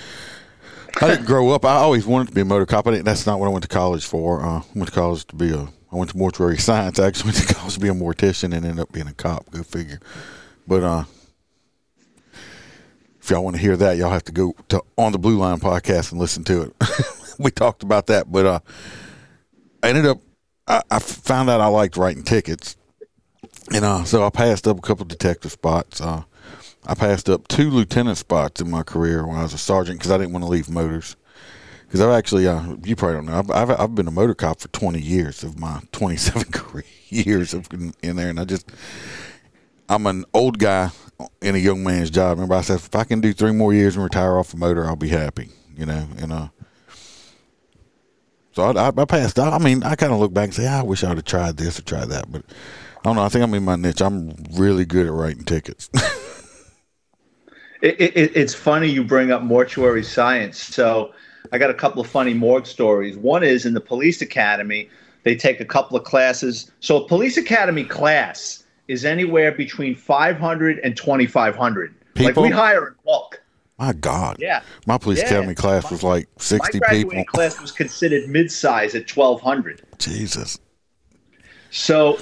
[1.01, 1.65] I didn't grow up.
[1.65, 2.87] I always wanted to be a motor cop.
[2.87, 4.43] I didn't, that's not what I went to college for.
[4.43, 5.69] Uh, I went to college to be a.
[5.93, 6.99] I went to mortuary science.
[6.99, 9.51] I actually went to college to be a mortician and ended up being a cop.
[9.51, 10.01] Go figure.
[10.67, 11.05] But uh,
[13.21, 15.61] if y'all want to hear that, y'all have to go to on the Blue Line
[15.61, 16.75] podcast and listen to it.
[17.39, 18.61] we talked about that, but uh,
[19.83, 20.19] I ended up
[20.67, 22.77] I, I, found out I liked writing tickets,
[23.73, 26.01] and uh, so I passed up a couple detective spots.
[26.01, 26.23] Uh,
[26.87, 30.11] I passed up two lieutenant spots in my career when I was a sergeant because
[30.11, 31.17] I didn't want to leave motors.
[31.87, 34.61] Because I've actually, uh, you probably don't know, I've, I've, I've been a motor cop
[34.61, 38.71] for 20 years of my 27 career years of in, in there, and I just
[39.89, 40.91] I'm an old guy
[41.41, 42.37] in a young man's job.
[42.37, 44.85] Remember, I said if I can do three more years and retire off a motor,
[44.85, 45.51] I'll be happy.
[45.77, 46.49] You know, and uh,
[48.53, 49.39] so I, I, passed.
[49.39, 51.57] I mean, I kind of look back and say, I wish I would have tried
[51.57, 52.45] this or tried that, but
[52.99, 53.25] I don't know.
[53.25, 54.01] I think I'm in my niche.
[54.01, 55.91] I'm really good at writing tickets.
[57.85, 60.59] it, it, it's funny you bring up mortuary science.
[60.59, 61.13] So
[61.53, 63.17] I got a couple of funny morgue stories.
[63.17, 64.89] One is in the police academy,
[65.23, 66.71] they take a couple of classes.
[66.81, 71.95] So a police academy class is anywhere between 500 and 2,500.
[72.17, 73.43] Like we hire in bulk.
[73.79, 74.37] My God.
[74.39, 74.63] Yeah.
[74.87, 75.27] My police yeah.
[75.27, 77.25] academy class was like 60 my people.
[77.25, 79.83] class was considered mid-size at 1,200.
[79.99, 80.59] Jesus.
[81.71, 82.19] So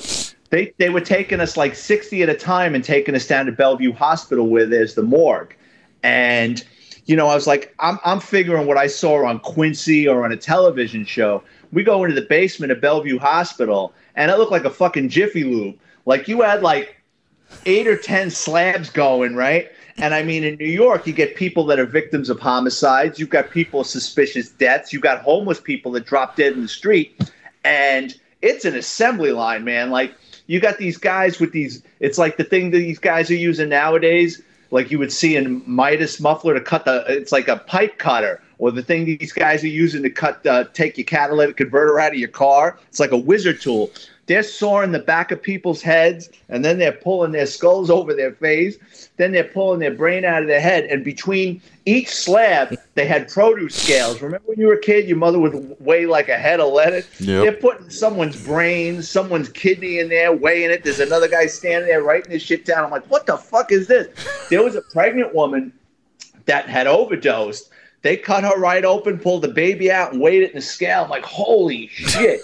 [0.53, 3.53] they, they were taking us like 60 at a time and taking us down to
[3.53, 5.57] Bellevue Hospital where there's the morgue.
[6.03, 6.62] And,
[7.07, 10.31] you know, I was like, I'm, I'm figuring what I saw on Quincy or on
[10.31, 11.43] a television show.
[11.73, 15.43] We go into the basement of Bellevue Hospital and it looked like a fucking Jiffy
[15.43, 15.79] Lube.
[16.05, 16.97] Like you had like
[17.65, 19.71] eight or 10 slabs going, right?
[19.97, 23.19] And I mean, in New York, you get people that are victims of homicides.
[23.19, 24.93] You've got people with suspicious deaths.
[24.93, 27.33] You've got homeless people that drop dead in the street.
[27.65, 29.91] And it's an assembly line, man.
[29.91, 30.15] Like,
[30.53, 33.71] you got these guys with these, it's like the thing that these guys are using
[33.71, 37.97] nowadays, like you would see in Midas muffler to cut the, it's like a pipe
[37.97, 38.43] cutter.
[38.59, 42.12] Or the thing these guys are using to cut, uh, take your catalytic converter out
[42.12, 42.79] of your car.
[42.88, 43.91] It's like a wizard tool.
[44.27, 48.33] They're sawing the back of people's heads, and then they're pulling their skulls over their
[48.33, 49.09] face.
[49.17, 50.85] Then they're pulling their brain out of their head.
[50.85, 54.23] And between each slab, they had produce scales.
[54.23, 57.21] Remember when you were a kid, your mother would weigh like a head of lettuce?
[57.21, 57.43] Yep.
[57.43, 60.85] They're putting someone's brain, someone's kidney in there, weighing it.
[60.85, 62.85] There's another guy standing there writing this shit down.
[62.85, 64.09] I'm like, what the fuck is this?
[64.51, 65.73] There was a pregnant woman
[66.47, 67.71] that had overdosed.
[68.03, 71.05] They cut her right open, pulled the baby out, and weighed it in the scale.
[71.05, 72.41] I'm like, holy shit.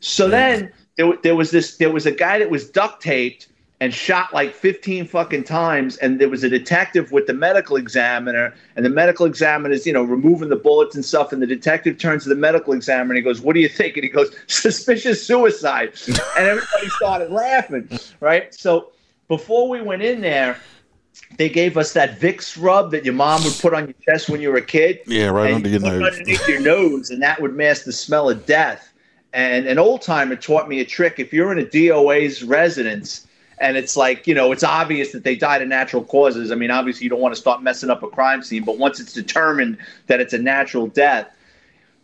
[0.00, 3.48] So then there, there was this there was a guy that was duct taped
[3.80, 8.54] and shot like 15 fucking times and there was a detective with the medical examiner
[8.74, 12.22] and the medical examiner's you know removing the bullets and stuff and the detective turns
[12.22, 15.24] to the medical examiner and he goes what do you think and he goes suspicious
[15.26, 17.88] suicide and everybody started laughing
[18.20, 18.92] right so
[19.28, 20.56] before we went in there
[21.38, 24.40] they gave us that Vicks rub that your mom would put on your chest when
[24.40, 26.02] you were a kid Yeah, right under your nose.
[26.02, 28.92] underneath your nose, and that would mask the smell of death.
[29.36, 31.18] And an old timer taught me a trick.
[31.18, 33.26] If you're in a DOA's residence
[33.58, 36.50] and it's like, you know, it's obvious that they died of natural causes.
[36.50, 38.98] I mean, obviously, you don't want to start messing up a crime scene, but once
[38.98, 41.28] it's determined that it's a natural death,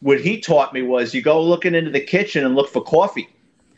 [0.00, 3.30] what he taught me was you go looking into the kitchen and look for coffee.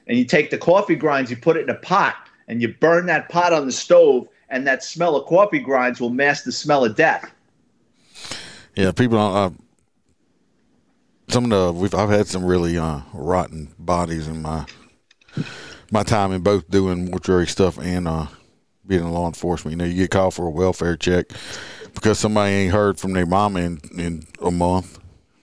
[0.08, 2.16] And you take the coffee grinds, you put it in a pot,
[2.48, 6.10] and you burn that pot on the stove, and that smell of coffee grinds will
[6.10, 7.32] mask the smell of death.
[8.74, 9.36] Yeah, people don't.
[9.36, 9.50] Uh,
[11.28, 14.66] some of the we've I've had some really uh, rotten bodies in my
[15.90, 18.26] my time in both doing mortuary stuff and uh,
[18.86, 19.72] being in law enforcement.
[19.72, 21.26] You know, you get called for a welfare check
[21.94, 24.98] because somebody ain't heard from their mama in, in a month.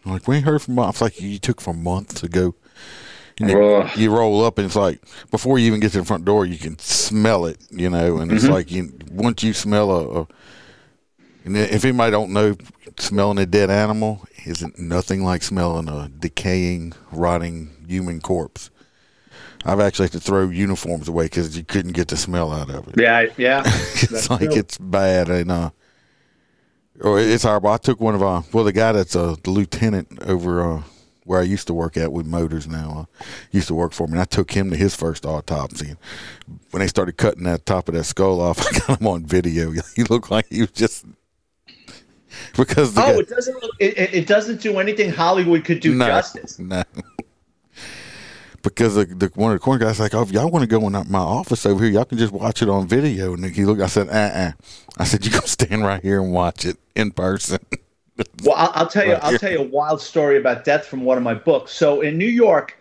[0.06, 0.89] Like we ain't heard from mom.
[0.89, 2.56] It's like you took from months ago.
[3.39, 3.50] And
[3.98, 6.60] you roll up and it's like before you even get to the front door, you
[6.60, 7.58] can smell it.
[7.72, 10.28] You know, and it's like you once you smell a, a
[11.44, 12.56] and if anybody don't know,
[13.00, 18.69] smelling a dead animal isn't nothing like smelling a decaying, rotting human corpse.
[19.63, 22.88] I've actually had to throw uniforms away because you couldn't get the smell out of
[22.88, 22.95] it.
[22.99, 23.62] Yeah, yeah.
[23.65, 25.69] it's That's like it's bad, and uh,
[27.01, 27.69] or it's horrible.
[27.69, 30.84] I took one of uh, well, the guy that's a lieutenant over uh,
[31.25, 34.13] where I used to work at with motors now, uh, used to work for me.
[34.13, 35.89] And I took him to his first autopsy.
[35.89, 39.25] And when they started cutting that top of that skull off, I got him on
[39.25, 39.71] video.
[39.95, 41.06] He looked like he was just
[42.58, 43.62] because the Oh, guy, it doesn't.
[43.62, 46.60] look- It, it doesn't do anything Hollywood could do no, justice.
[46.60, 46.84] No.
[48.63, 50.86] Because the, the one of the coroner guys like, oh, if y'all want to go
[50.86, 53.34] in my office over here, y'all can just watch it on video.
[53.34, 54.52] And he looked, I said, uh, uh
[54.98, 57.60] I said, you go stand right here and watch it in person.
[58.44, 59.13] Well, I'll, I'll tell you.
[59.13, 59.39] Right I'll here.
[59.39, 61.72] tell you a wild story about death from one of my books.
[61.72, 62.78] So in New York,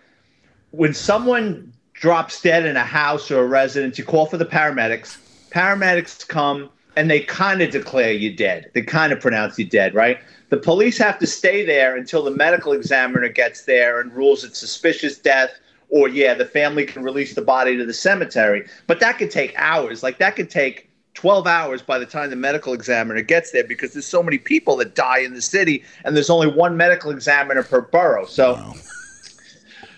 [0.72, 5.16] when someone drops dead in a house or a residence, you call for the paramedics.
[5.50, 8.70] Paramedics come and they kind of declare you dead.
[8.74, 10.18] They kind of pronounce you dead, right?
[10.48, 14.56] The police have to stay there until the medical examiner gets there and rules it
[14.56, 15.50] suspicious death.
[15.88, 19.52] Or yeah, the family can release the body to the cemetery, but that could take
[19.56, 20.02] hours.
[20.02, 23.92] Like that could take 12 hours by the time the medical examiner gets there because
[23.92, 27.62] there's so many people that die in the city and there's only one medical examiner
[27.64, 28.24] per borough.
[28.24, 28.74] So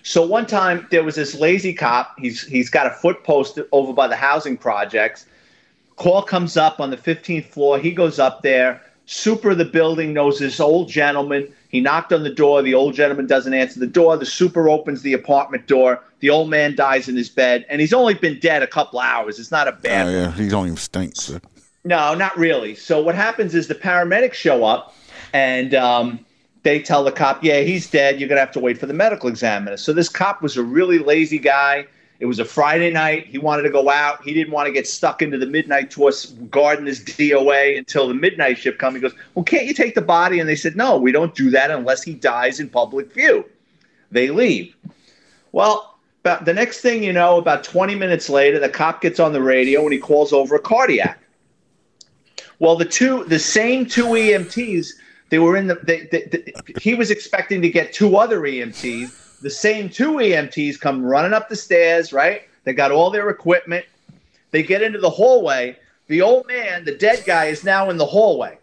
[0.03, 2.13] so one time there was this lazy cop.
[2.19, 5.25] He's he's got a foot post over by the housing projects.
[5.95, 7.77] Call comes up on the 15th floor.
[7.77, 8.81] He goes up there.
[9.05, 11.53] Super of the building knows this old gentleman.
[11.69, 12.61] He knocked on the door.
[12.61, 14.15] The old gentleman doesn't answer the door.
[14.15, 16.01] The super opens the apartment door.
[16.19, 19.39] The old man dies in his bed, and he's only been dead a couple hours.
[19.39, 21.15] It's not a bad oh, yeah, he don't even stink.
[21.17, 21.39] So.
[21.83, 22.75] no, not really.
[22.75, 24.95] So what happens is the paramedics show up
[25.33, 26.23] and um,
[26.61, 28.19] they tell the cop, "Yeah, he's dead.
[28.19, 30.99] You're gonna have to wait for the medical examiner." So this cop was a really
[30.99, 31.87] lazy guy.
[32.23, 33.27] It was a Friday night.
[33.27, 34.23] He wanted to go out.
[34.23, 36.09] He didn't want to get stuck into the midnight tour
[36.49, 38.95] guarding his DOA until the midnight shift come.
[38.95, 41.49] He goes, "Well, can't you take the body?" And they said, "No, we don't do
[41.49, 43.43] that unless he dies in public view."
[44.09, 44.73] They leave.
[45.51, 49.33] Well, about the next thing you know, about 20 minutes later, the cop gets on
[49.33, 51.19] the radio and he calls over a cardiac.
[52.59, 54.93] Well, the two, the same two EMTs,
[55.27, 55.75] they were in the.
[55.83, 59.22] They, they, they, he was expecting to get two other EMTs.
[59.43, 62.13] The same two EMTs come running up the stairs.
[62.13, 63.85] Right, they got all their equipment.
[64.51, 65.77] They get into the hallway.
[66.07, 68.57] The old man, the dead guy, is now in the hallway,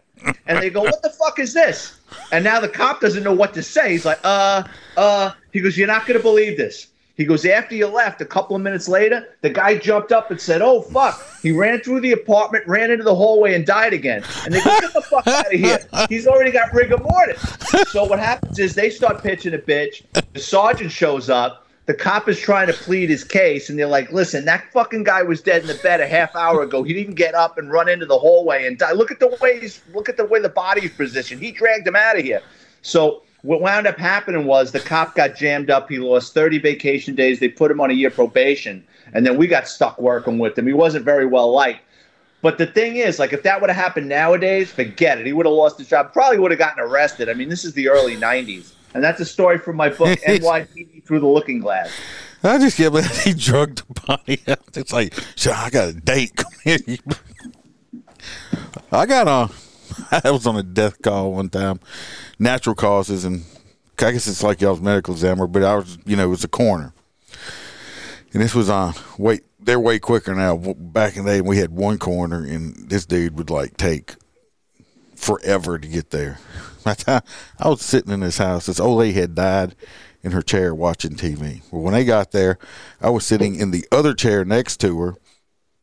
[0.47, 1.99] and they go, "What the fuck is this?"
[2.31, 3.91] And now the cop doesn't know what to say.
[3.91, 4.63] He's like, "Uh,
[4.97, 6.87] uh." He goes, "You're not going to believe this."
[7.21, 10.41] He goes, after you left, a couple of minutes later, the guy jumped up and
[10.41, 11.23] said, Oh, fuck.
[11.43, 14.23] He ran through the apartment, ran into the hallway, and died again.
[14.43, 15.77] And they go, Get the fuck out of here.
[16.09, 17.39] He's already got rigor mortis.
[17.91, 20.01] So what happens is they start pitching a bitch.
[20.33, 21.67] The sergeant shows up.
[21.85, 25.21] The cop is trying to plead his case, and they're like, Listen, that fucking guy
[25.21, 26.81] was dead in the bed a half hour ago.
[26.81, 28.93] He didn't get up and run into the hallway and die.
[28.93, 31.39] Look at the way he's, look at the way the body's positioned.
[31.39, 32.41] He dragged him out of here.
[32.81, 35.89] So what wound up happening was the cop got jammed up.
[35.89, 37.39] He lost 30 vacation days.
[37.39, 40.67] They put him on a year probation, and then we got stuck working with him.
[40.67, 41.81] He wasn't very well liked.
[42.41, 45.25] But the thing is, like, if that would have happened nowadays, forget it.
[45.27, 46.11] He would have lost his job.
[46.11, 47.29] Probably would have gotten arrested.
[47.29, 51.03] I mean, this is the early '90s, and that's a story from my book NYPD
[51.05, 51.91] Through the Looking Glass.
[52.43, 54.75] I just can't believe he drugged the body out.
[54.75, 55.13] It's like,
[55.47, 56.35] I got a date.
[56.35, 56.79] Come here.
[58.91, 59.53] I got a.
[60.11, 61.79] I was on a death call one time,
[62.39, 63.43] natural causes, and
[63.99, 66.47] I guess it's like y'all's medical examiner, but I was, you know, it was a
[66.47, 66.93] coroner,
[68.33, 68.93] and this was on.
[69.17, 70.57] Wait, they're way quicker now.
[70.57, 74.15] Back in the day, we had one coroner, and this dude would like take
[75.15, 76.39] forever to get there.
[76.83, 77.21] The time
[77.59, 79.75] I was sitting in his house, this old lady had died
[80.23, 81.61] in her chair watching TV.
[81.69, 82.57] Well, when they got there,
[82.99, 85.15] I was sitting in the other chair next to her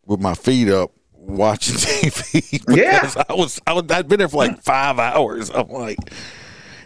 [0.04, 0.90] with my feet up
[1.28, 2.76] watching TV.
[2.76, 3.10] Yeah.
[3.28, 5.50] I was, I was, I'd been there for like five hours.
[5.50, 5.98] I'm like,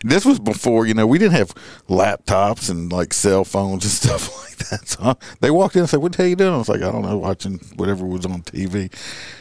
[0.05, 1.55] this was before, you know, we didn't have
[1.89, 4.89] laptops and like cell phones and stuff like that.
[4.89, 6.55] So they walked in and said, What the hell you doing?
[6.55, 8.93] I was like, I don't know, watching whatever was on TV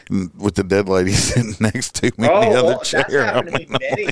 [0.08, 2.78] and with the dead lady sitting next to me Oh, in the oh, other well,
[2.78, 3.24] that's chair.
[3.24, 4.08] happened to me many,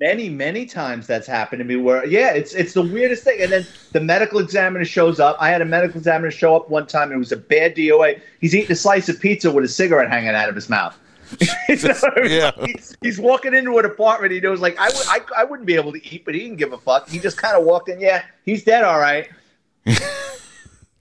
[0.00, 1.06] many, many times.
[1.06, 1.76] That's happened to me.
[1.76, 3.40] Where yeah, it's it's the weirdest thing.
[3.40, 5.36] And then the medical examiner shows up.
[5.40, 7.12] I had a medical examiner show up one time.
[7.12, 8.20] It was a bad DOA.
[8.40, 10.98] He's eating a slice of pizza with a cigarette hanging out of his mouth.
[11.68, 12.30] You know I mean?
[12.30, 12.50] Yeah.
[12.66, 14.32] he's, he's walking into an apartment.
[14.32, 16.58] He knows like I would I, I wouldn't be able to eat, but he didn't
[16.58, 17.08] give a fuck.
[17.08, 18.00] He just kind of walked in.
[18.00, 18.84] Yeah, he's dead.
[18.84, 19.28] All right.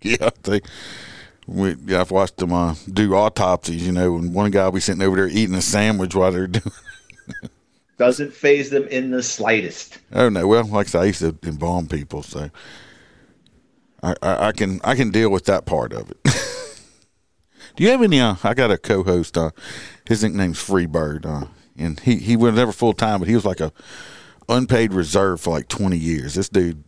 [0.02, 0.62] Yeah, they.
[1.48, 4.80] We, yeah, I've watched them uh, do autopsies, you know, and one guy will be
[4.80, 6.72] sitting over there eating a sandwich while they're doing.
[8.02, 10.00] Doesn't faze them in the slightest.
[10.12, 12.50] Oh no, well, like I said, I used to embalm people, so
[14.02, 16.18] I, I, I can I can deal with that part of it.
[17.76, 18.20] Do you have any?
[18.20, 19.38] Uh, I got a co-host.
[19.38, 19.52] Uh,
[20.08, 21.46] his nickname's Freebird, uh,
[21.78, 23.72] and he he was never full time, but he was like a
[24.50, 26.34] unpaid reserve for like twenty years.
[26.34, 26.84] This dude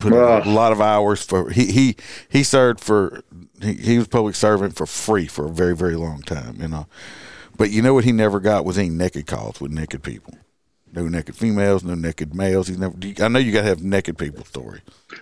[0.00, 0.44] put Ugh.
[0.44, 1.96] a lot of hours for he he
[2.28, 3.22] he served for
[3.62, 6.88] he, he was public servant for free for a very very long time, you know.
[7.56, 10.34] But you know what he never got was any naked calls with naked people.
[10.96, 12.68] No naked females, no naked males.
[12.68, 12.94] He's never.
[13.20, 14.80] I know you got to have naked people story.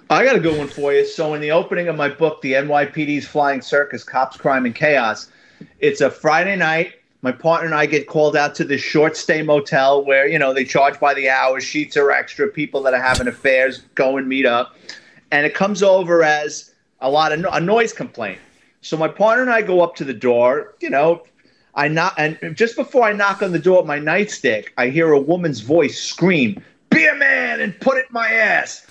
[0.09, 1.05] I got a good one for you.
[1.05, 5.33] So, in the opening of my book, The NYPD's Flying Circus Cops, Crime, and Chaos,
[5.81, 6.93] it's a Friday night.
[7.23, 10.55] My partner and I get called out to this short stay motel where, you know,
[10.55, 14.29] they charge by the hour, sheets are extra, people that are having affairs go and
[14.29, 14.77] meet up.
[15.33, 18.39] And it comes over as a lot of no- a noise complaint.
[18.81, 21.25] So, my partner and I go up to the door, you know,
[21.77, 25.13] I knock, and just before I knock on the door with my nightstick, I hear
[25.13, 28.87] a woman's voice scream, "Be a man and put it in my ass."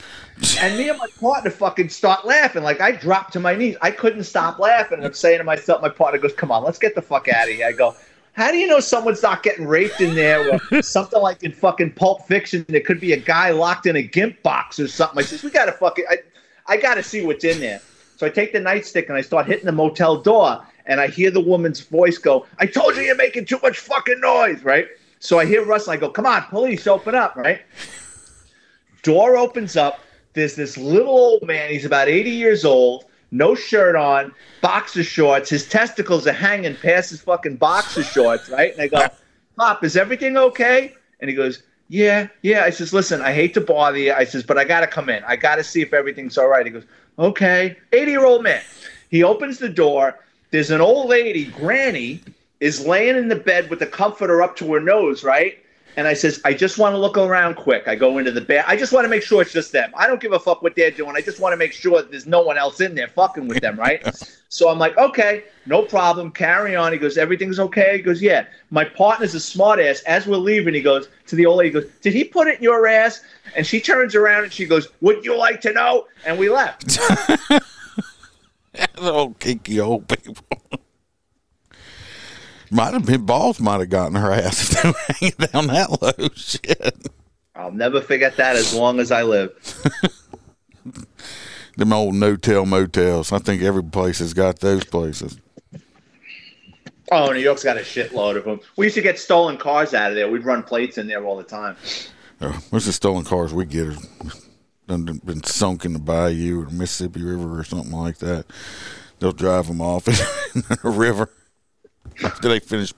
[0.59, 2.63] And me and my partner fucking start laughing.
[2.63, 3.77] Like I dropped to my knees.
[3.81, 4.97] I couldn't stop laughing.
[4.97, 7.47] And I'm saying to myself, my partner goes, "Come on, let's get the fuck out
[7.47, 7.95] of here." I go,
[8.33, 11.91] "How do you know someone's not getting raped in there or something like in fucking
[11.91, 12.65] Pulp Fiction?
[12.67, 15.51] There could be a guy locked in a gimp box or something." I says, "We
[15.51, 16.17] gotta fucking, I,
[16.67, 17.79] I gotta see what's in there."
[18.17, 21.31] So I take the nightstick and I start hitting the motel door, and I hear
[21.31, 24.87] the woman's voice go, "I told you you're making too much fucking noise!" Right?
[25.19, 25.87] So I hear Russ.
[25.87, 27.61] I go, "Come on, police, open up!" Right?
[29.03, 29.99] Door opens up.
[30.33, 31.69] There's this little old man.
[31.69, 35.49] He's about 80 years old, no shirt on, boxer shorts.
[35.49, 38.73] His testicles are hanging past his fucking boxer shorts, right?
[38.73, 39.07] And I go,
[39.57, 40.95] Pop, is everything okay?
[41.19, 42.63] And he goes, Yeah, yeah.
[42.63, 44.13] I says, Listen, I hate to bother you.
[44.13, 45.23] I says, but I got to come in.
[45.25, 46.65] I got to see if everything's all right.
[46.65, 46.85] He goes,
[47.19, 47.77] Okay.
[47.91, 48.61] 80 year old man.
[49.09, 50.19] He opens the door.
[50.53, 52.21] There's an old lady, Granny,
[52.59, 55.57] is laying in the bed with the comforter up to her nose, right?
[55.97, 57.87] And I says, I just want to look around quick.
[57.87, 58.63] I go into the bed.
[58.67, 59.91] I just want to make sure it's just them.
[59.95, 61.15] I don't give a fuck what they're doing.
[61.15, 63.79] I just want to make sure there's no one else in there fucking with them,
[63.79, 64.07] right?
[64.49, 66.29] so I'm like, okay, no problem.
[66.29, 66.93] Carry on.
[66.93, 67.97] He goes, everything's okay.
[67.97, 68.45] He goes, yeah.
[68.69, 70.01] My partner's a smart ass.
[70.01, 72.57] As we're leaving, he goes to the old lady, he goes, did he put it
[72.57, 73.23] in your ass?
[73.55, 76.05] And she turns around and she goes, would you like to know?
[76.27, 76.99] And we left.
[78.97, 80.35] old kinky old people.
[82.71, 83.59] might have been balls.
[83.59, 86.29] Might have gotten her ass if they were hanging down that low.
[86.35, 87.07] Shit.
[87.55, 89.51] I'll never forget that as long as I live.
[91.77, 93.31] Them old no-tell motels.
[93.31, 95.39] I think every place has got those places.
[97.11, 98.59] Oh, New York's got a shitload of them.
[98.75, 100.29] We used to get stolen cars out of there.
[100.29, 101.75] We'd run plates in there all the time.
[102.41, 103.95] Uh, most the stolen cars we get
[104.87, 108.45] done been sunk in the bayou or Mississippi River or something like that.
[109.19, 110.07] They'll drive them off
[110.55, 111.29] in the river
[112.23, 112.93] after they finish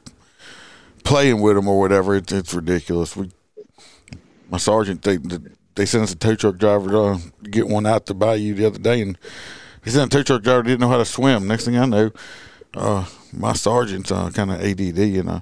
[1.04, 2.16] playing with them or whatever.
[2.16, 3.16] It's, it's ridiculous.
[3.16, 3.32] We,
[4.50, 5.18] my sergeant, they
[5.76, 7.20] they sent us a tow truck driver to
[7.50, 9.18] get one out to bayou the other day, and
[9.84, 11.48] he sent a tow truck driver didn't know how to swim.
[11.48, 12.12] Next thing I know,
[12.74, 15.40] uh, my sergeant's uh, kind of ADD, and uh,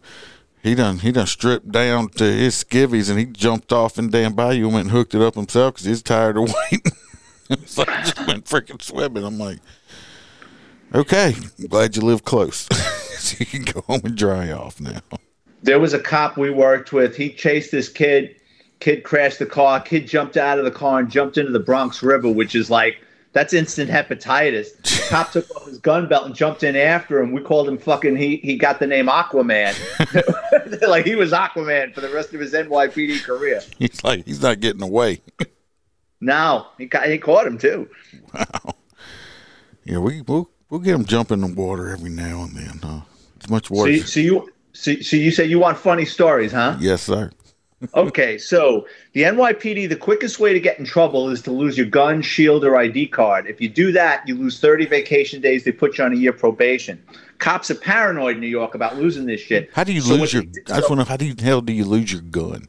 [0.63, 4.33] He done he done stripped down to his skivvies and he jumped off in damn
[4.33, 6.91] bayou and went and hooked it up himself because he's tired of waiting.
[7.65, 9.25] so I just went freaking swimming.
[9.25, 9.59] I'm like,
[10.95, 12.69] okay, I'm glad you live close,
[13.17, 15.01] so you can go home and dry off now.
[15.63, 17.17] There was a cop we worked with.
[17.17, 18.37] He chased this kid.
[18.79, 19.81] Kid crashed the car.
[19.81, 23.01] Kid jumped out of the car and jumped into the Bronx River, which is like
[23.33, 24.69] that's instant hepatitis.
[25.09, 27.31] Cop took off his gun belt and jumped in after him.
[27.31, 28.15] We called him fucking.
[28.15, 29.73] He he got the name Aquaman.
[30.87, 33.61] like he was Aquaman for the rest of his NYPD career.
[33.77, 35.21] He's like he's not getting away.
[36.21, 37.89] No, he he caught him too.
[38.33, 38.75] Wow.
[39.83, 42.79] Yeah, we we'll we'll get him jumping in the water every now and then.
[42.81, 43.01] Huh?
[43.43, 43.91] As much So water.
[43.91, 46.77] you, so you so, so you say you want funny stories, huh?
[46.79, 47.29] yes, sir.
[47.93, 51.87] Okay, so the NYPD, the quickest way to get in trouble is to lose your
[51.87, 53.45] gun, shield, or ID card.
[53.47, 55.63] If you do that, you lose 30 vacation days.
[55.63, 57.03] They put you on a year probation.
[57.39, 59.69] Cops are paranoid in New York about losing this shit.
[59.73, 60.43] How do you So lose your?
[60.43, 61.07] did- I just want to.
[61.07, 62.67] How do you hell do you lose your gun?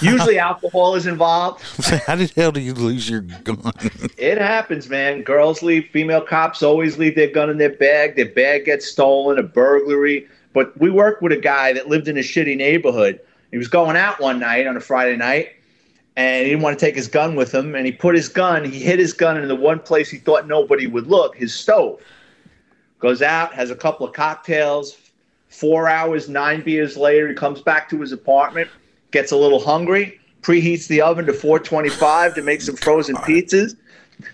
[0.00, 1.62] Usually alcohol is involved.
[2.06, 3.72] How the hell do you lose your gun?
[4.16, 5.22] It happens, man.
[5.22, 8.16] Girls leave, female cops always leave their gun in their bag.
[8.16, 10.26] Their bag gets stolen, a burglary.
[10.54, 13.20] But we worked with a guy that lived in a shitty neighborhood.
[13.50, 15.50] He was going out one night on a Friday night,
[16.16, 17.74] and he didn't want to take his gun with him.
[17.74, 20.46] And he put his gun, he hid his gun in the one place he thought
[20.46, 22.00] nobody would look, his stove.
[23.00, 24.96] Goes out, has a couple of cocktails.
[25.48, 28.70] Four hours, nine beers later, he comes back to his apartment,
[29.10, 33.76] gets a little hungry, preheats the oven to 425 to make some frozen pizzas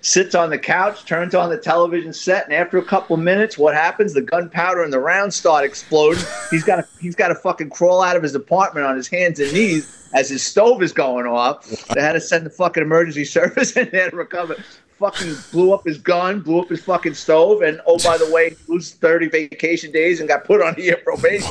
[0.03, 3.59] sits on the couch, turns on the television set, and after a couple of minutes,
[3.59, 4.14] what happens?
[4.14, 6.22] The gunpowder and the rounds start exploding.
[6.51, 9.41] He's got to he's got to fucking crawl out of his apartment on his hands
[9.41, 11.66] and knees as his stove is going off.
[11.89, 14.57] They had to send the fucking emergency service in there to recover.
[14.99, 18.51] Fucking blew up his gun, blew up his fucking stove, and oh by the way,
[18.51, 21.51] he loses thirty vacation days and got put on a year probation.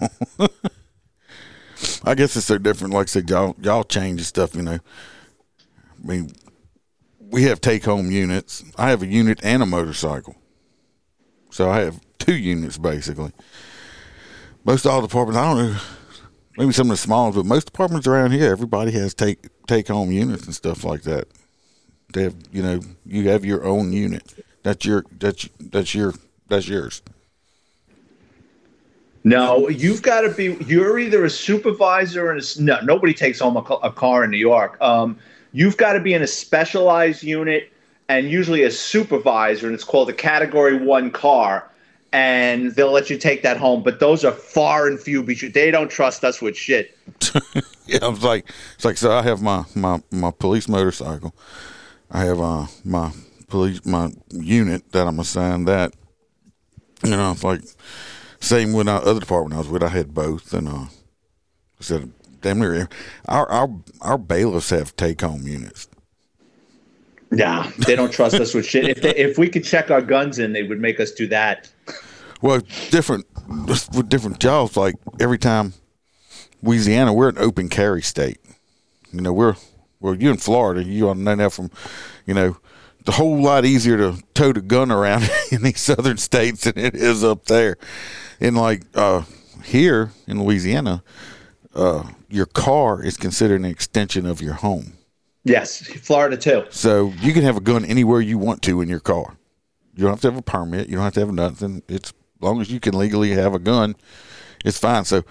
[2.04, 2.92] I guess it's so different.
[2.94, 4.56] Like I said, y'all y'all change stuff.
[4.56, 6.32] You know, I mean,
[7.30, 8.64] we have take home units.
[8.76, 10.36] I have a unit and a motorcycle,
[11.50, 13.32] so I have two units basically.
[14.64, 15.78] Most all departments, I don't know,
[16.56, 20.10] maybe some of the small, but most departments around here, everybody has take take home
[20.10, 21.28] units and stuff like that.
[22.12, 24.44] They have, you know, you have your own unit.
[24.62, 26.14] That's your that's that's your
[26.48, 27.02] that's yours.
[29.24, 30.56] No, you've got to be.
[30.66, 32.80] You're either a supervisor and a, no.
[32.80, 34.80] Nobody takes home a, a car in New York.
[34.80, 35.18] Um,
[35.52, 37.72] you've got to be in a specialized unit
[38.08, 41.70] and usually a supervisor, and it's called a Category One car,
[42.12, 43.82] and they'll let you take that home.
[43.82, 45.52] But those are far and few between.
[45.52, 46.96] They don't trust us with shit.
[47.88, 49.10] Yeah, I was like, it's like so.
[49.10, 51.34] I have my my my police motorcycle.
[52.10, 53.12] I have uh my
[53.48, 55.94] police my unit that I'm assigned that.
[57.02, 57.62] You know, it's like
[58.40, 59.82] same with our other department I was with.
[59.82, 60.88] I had both, and uh, I
[61.80, 62.88] said, damn near
[63.26, 63.68] our our
[64.00, 65.88] our bailiffs have take home units.
[67.30, 68.88] Nah, they don't trust us with shit.
[68.88, 71.70] If they, if we could check our guns in, they would make us do that.
[72.40, 73.26] Well, different
[73.68, 74.76] with different jobs.
[74.76, 75.74] Like every time
[76.62, 78.38] Louisiana, we're an open carry state.
[79.12, 79.56] You know, we're
[80.00, 81.70] well, you in Florida, you ought to know that from,
[82.24, 82.56] you know,
[83.04, 86.94] the whole lot easier to tote a gun around in these southern states than it
[86.94, 87.76] is up there.
[88.40, 89.22] And like uh,
[89.64, 91.02] here in Louisiana,
[91.78, 94.94] uh, your car is considered an extension of your home.
[95.44, 96.64] Yes, Florida too.
[96.70, 99.36] So you can have a gun anywhere you want to in your car.
[99.94, 100.88] You don't have to have a permit.
[100.88, 101.82] You don't have to have nothing.
[101.88, 103.96] It's as long as you can legally have a gun,
[104.64, 105.04] it's fine.
[105.04, 105.24] So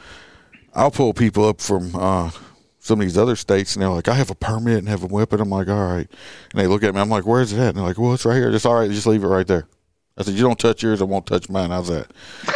[0.74, 2.32] I'll pull people up from uh,
[2.80, 5.08] some of these other states, and they're like, "I have a permit and have a
[5.08, 6.08] weapon." I'm like, "All right,"
[6.52, 7.02] and they look at me.
[7.02, 8.90] I'm like, "Where's it at?" And they're like, "Well, it's right here." Just all right.
[8.90, 9.68] Just leave it right there.
[10.18, 11.02] I said, "You don't touch yours.
[11.02, 12.08] I won't touch mine." How's that?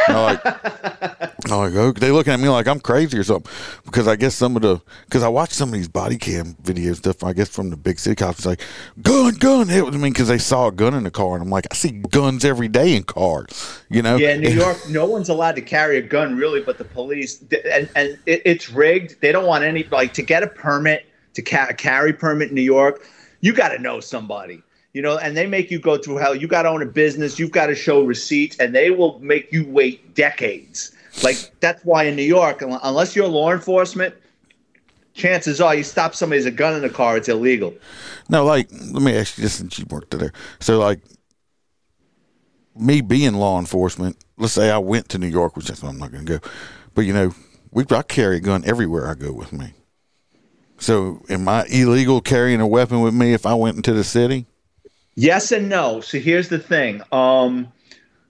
[0.07, 0.45] And I'm like,
[1.51, 1.99] I'm like, okay.
[1.99, 3.51] They looking at me like I'm crazy or something
[3.85, 6.97] because I guess some of the because I watched some of these body cam videos
[6.97, 7.23] stuff.
[7.23, 8.61] I guess from the big city cops, it's like
[9.01, 9.69] gun, gun.
[9.69, 11.67] It was, I mean, because they saw a gun in the car, and I'm like,
[11.71, 13.81] I see guns every day in cars.
[13.89, 14.17] You know?
[14.17, 17.41] Yeah, in New York, no one's allowed to carry a gun really, but the police
[17.41, 19.19] and and it, it's rigged.
[19.21, 22.55] They don't want any like to get a permit to ca- a carry permit in
[22.55, 23.07] New York.
[23.41, 24.61] You got to know somebody,
[24.93, 26.35] you know, and they make you go through hell.
[26.35, 27.39] You got to own a business.
[27.39, 30.91] You've got to show receipts, and they will make you wait decades.
[31.23, 34.15] Like that's why in New York, unless you're law enforcement,
[35.13, 37.73] chances are you stop somebody with a gun in the car, it's illegal.
[38.29, 40.33] No, like let me ask you this, since you worked there.
[40.59, 41.01] So, like
[42.75, 46.25] me being law enforcement, let's say I went to New York, which I'm not going
[46.25, 46.47] to go,
[46.93, 47.33] but you know,
[47.71, 49.73] we I carry a gun everywhere I go with me.
[50.77, 54.47] So, am I illegal carrying a weapon with me if I went into the city?
[55.21, 56.01] Yes and no.
[56.01, 57.01] So here's the thing.
[57.11, 57.71] Um,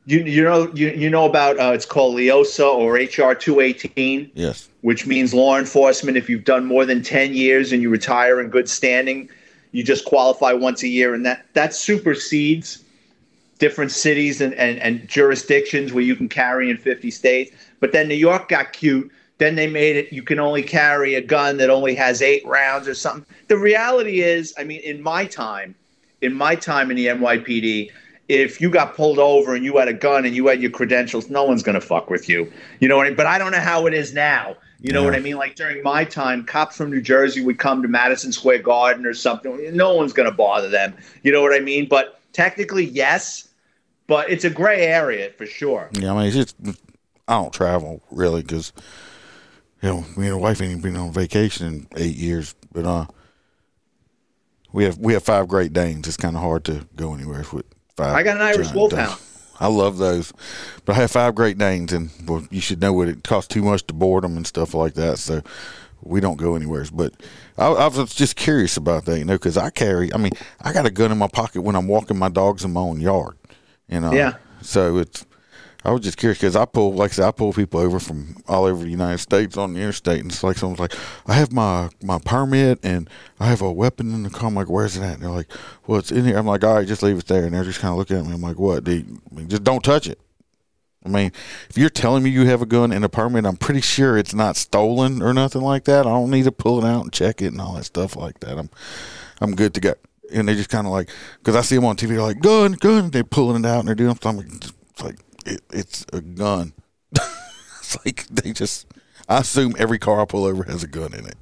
[0.06, 4.30] You you know you you know about uh, it's called LEOSA or HR two eighteen,
[4.34, 4.68] Yes.
[4.82, 6.18] which means law enforcement.
[6.18, 9.30] If you've done more than ten years and you retire in good standing,
[9.72, 12.84] you just qualify once a year, and that that supersedes
[13.60, 17.52] different cities and, and, and jurisdictions where you can carry in 50 states.
[17.80, 19.12] But then New York got cute.
[19.38, 22.88] Then they made it you can only carry a gun that only has eight rounds
[22.88, 23.26] or something.
[23.50, 25.76] The reality is, I mean, in my time,
[26.22, 27.92] in my time in the NYPD,
[28.30, 31.30] if you got pulled over and you had a gun and you had your credentials,
[31.30, 32.52] no one's gonna fuck with you.
[32.80, 33.18] You know what I mean?
[33.18, 34.56] But I don't know how it is now.
[34.80, 35.08] You know Yeah.
[35.08, 35.36] what I mean?
[35.36, 39.14] Like during my time, cops from New Jersey would come to Madison Square Garden or
[39.14, 39.76] something.
[39.76, 40.94] No one's gonna bother them.
[41.24, 41.88] You know what I mean?
[41.90, 43.48] But technically, yes.
[44.08, 45.90] But it's a gray area for sure.
[45.94, 46.56] Yeah, I mean, it's just
[47.28, 48.74] I don't travel really because
[49.82, 52.56] you know me and my wife ain't been on vacation in eight years.
[52.72, 53.06] But uh,
[54.74, 56.08] we have we have five Great Danes.
[56.08, 57.66] It's kind of hard to go anywhere with
[57.96, 58.16] five.
[58.16, 59.20] I got an Irish Wolfhound.
[59.60, 60.34] I love those,
[60.86, 63.62] but I have five Great Danes, and well, you should know what it costs too
[63.62, 65.20] much to board them and stuff like that.
[65.20, 65.42] So
[66.02, 66.86] we don't go anywhere.
[66.92, 67.14] But
[67.58, 70.12] I, I was just curious about that, you know, because I carry.
[70.14, 72.74] I mean, I got a gun in my pocket when I'm walking my dogs in
[72.74, 73.38] my own yard.
[73.88, 74.14] You know.
[74.14, 74.36] Yeah.
[74.62, 75.26] So it's.
[75.84, 78.38] I was just curious because I pull, like I said, I pull people over from
[78.48, 80.94] all over the United States on the interstate, and it's like someone's like,
[81.26, 83.10] "I have my my permit and
[83.40, 85.52] I have a weapon in the car." I'm like, "Where's it at?" And they're like,
[85.88, 87.80] "Well, it's in here." I'm like, "All right, just leave it there." And they're just
[87.80, 88.34] kind of looking at me.
[88.34, 88.88] I'm like, "What?
[88.88, 90.20] You, I mean, just don't touch it."
[91.04, 91.32] I mean,
[91.70, 94.36] if you're telling me you have a gun and a permit, I'm pretty sure it's
[94.36, 96.06] not stolen or nothing like that.
[96.06, 98.40] I don't need to pull it out and check it and all that stuff like
[98.42, 98.60] that.
[98.60, 98.70] I'm
[99.40, 99.94] I'm good to go.
[100.32, 101.10] And they just kind of like,
[101.40, 103.10] because I see them on TV, they're like, gun, gun.
[103.10, 104.62] They're pulling it out and they're doing something.
[104.92, 106.74] It's like, it, it's a gun.
[107.80, 108.88] it's like, they just,
[109.28, 111.38] I assume every car I pull over has a gun in it.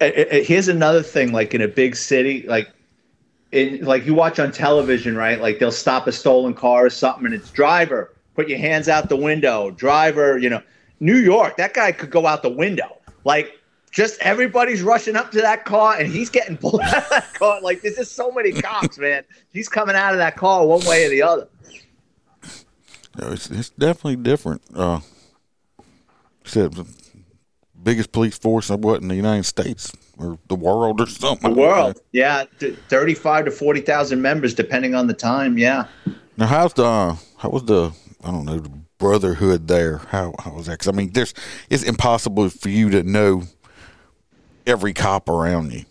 [0.00, 2.70] Uh, uh, here's another thing like in a big city like
[3.52, 5.40] in like you watch on television right?
[5.40, 9.08] Like they'll stop a stolen car or something and it's driver put your hands out
[9.10, 9.70] the window.
[9.70, 10.62] Driver you know.
[11.00, 12.96] New york that guy could go out the window.
[13.24, 13.58] Like
[13.90, 17.60] just everybody's rushing up to that car and he's getting pulled out of that car.
[17.60, 19.22] Like there's just so many cops man.
[19.52, 21.48] He's coming out of that car one way or the other
[23.28, 24.62] it's, it's definitely different.
[24.74, 25.00] Uh,
[26.44, 26.86] said the
[27.82, 31.54] biggest police force of what in the United States or the world or something.
[31.54, 35.86] the world yeah th- 35 to 40,000 members depending on the time yeah
[36.36, 37.92] Now, how's the uh, how was the
[38.22, 39.98] I don't know the brotherhood there?
[40.08, 40.72] How how was that?
[40.72, 41.32] Because I mean, there's
[41.70, 43.44] it's impossible for you to know
[44.66, 45.84] every cop around you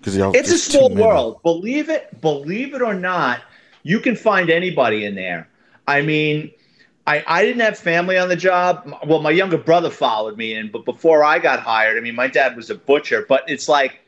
[0.00, 3.42] because it's a small world believe it believe it or not
[3.82, 5.48] you can find anybody in there
[5.86, 6.50] i mean
[7.08, 8.92] I, I didn't have family on the job.
[9.06, 12.26] Well my younger brother followed me in but before i got hired i mean my
[12.28, 14.00] dad was a butcher but it's like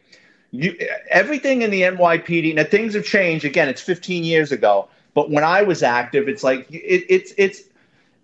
[0.51, 0.76] you
[1.11, 3.45] everything in the nypd now things have changed.
[3.45, 7.62] Again it's 15 years ago but when i was active it's like it, it's it's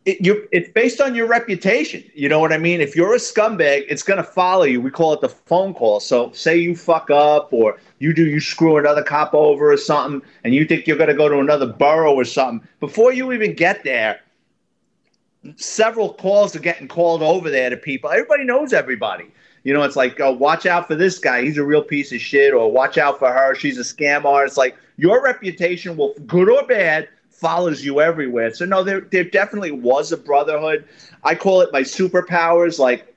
[0.06, 2.04] it, you it's based on your reputation.
[2.14, 2.80] You know what I mean?
[2.80, 4.80] If you're a scumbag, it's going to follow you.
[4.80, 6.00] We call it the phone call.
[6.00, 10.26] So say you fuck up or you do you screw another cop over or something
[10.44, 12.66] and you think you're going to go to another borough or something.
[12.80, 14.20] Before you even get there,
[15.56, 18.10] several calls are getting called over there to people.
[18.10, 19.30] Everybody knows everybody.
[19.62, 21.42] You know, it's like, oh, watch out for this guy.
[21.42, 22.52] He's a real piece of shit.
[22.52, 23.54] Or watch out for her.
[23.54, 24.58] She's a scam artist.
[24.58, 27.08] Like your reputation will, good or bad,
[27.44, 28.54] follows you everywhere.
[28.54, 30.88] So no, there there definitely was a brotherhood.
[31.24, 32.78] I call it my superpowers.
[32.78, 33.14] Like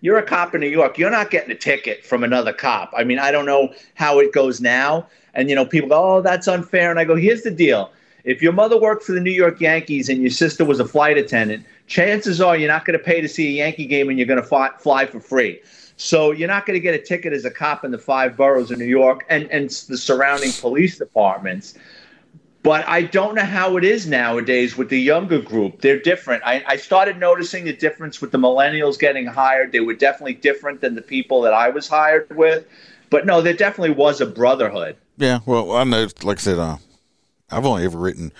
[0.00, 2.94] you're a cop in New York, you're not getting a ticket from another cop.
[2.96, 5.06] I mean, I don't know how it goes now.
[5.34, 7.92] And you know, people go, "Oh, that's unfair." And I go, "Here's the deal.
[8.24, 11.18] If your mother worked for the New York Yankees and your sister was a flight
[11.18, 14.26] attendant, chances are you're not going to pay to see a Yankee game and you're
[14.26, 15.60] going to fly, fly for free.
[15.96, 18.70] So you're not going to get a ticket as a cop in the five boroughs
[18.70, 21.74] of New York and, and the surrounding police departments.
[22.64, 25.82] But I don't know how it is nowadays with the younger group.
[25.82, 26.42] They're different.
[26.46, 29.70] I, I started noticing the difference with the millennials getting hired.
[29.70, 32.66] They were definitely different than the people that I was hired with.
[33.10, 34.96] But no, there definitely was a brotherhood.
[35.18, 36.08] Yeah, well, I know.
[36.22, 36.78] Like I said, uh,
[37.50, 38.32] I've only ever written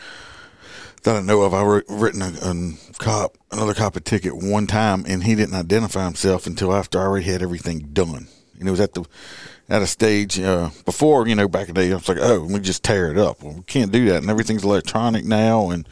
[1.02, 1.52] that I know of.
[1.52, 6.06] I've written a, a cop, another cop a ticket one time, and he didn't identify
[6.06, 8.28] himself until after I already had everything done.
[8.58, 9.04] And it was at the
[9.68, 11.90] at a stage uh, before, you know, back in the day.
[11.92, 13.42] I was like, oh, we just tear it up.
[13.42, 15.88] Well, we can't do that, and everything's electronic now, and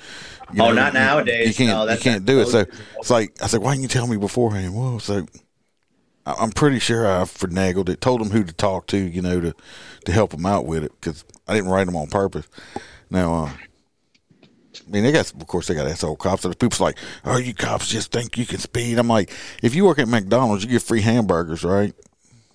[0.52, 1.48] you Oh, know, not you- nowadays.
[1.48, 2.48] You can't, No, you can't do it.
[2.48, 2.66] So
[2.98, 4.74] it's like I said, why didn't you tell me beforehand?
[4.76, 5.26] Well, so
[6.26, 8.00] I'm pretty sure I finagled it.
[8.00, 9.54] Told him who to talk to, you know, to
[10.04, 12.46] to help him out with it because I didn't write them on purpose.
[13.10, 13.50] Now, uh,
[14.86, 16.44] I mean, they got of course they got asshole cops.
[16.44, 19.84] And people's like, "Oh, you cops just think you can speed." I'm like, if you
[19.84, 21.94] work at McDonald's, you get free hamburgers, right?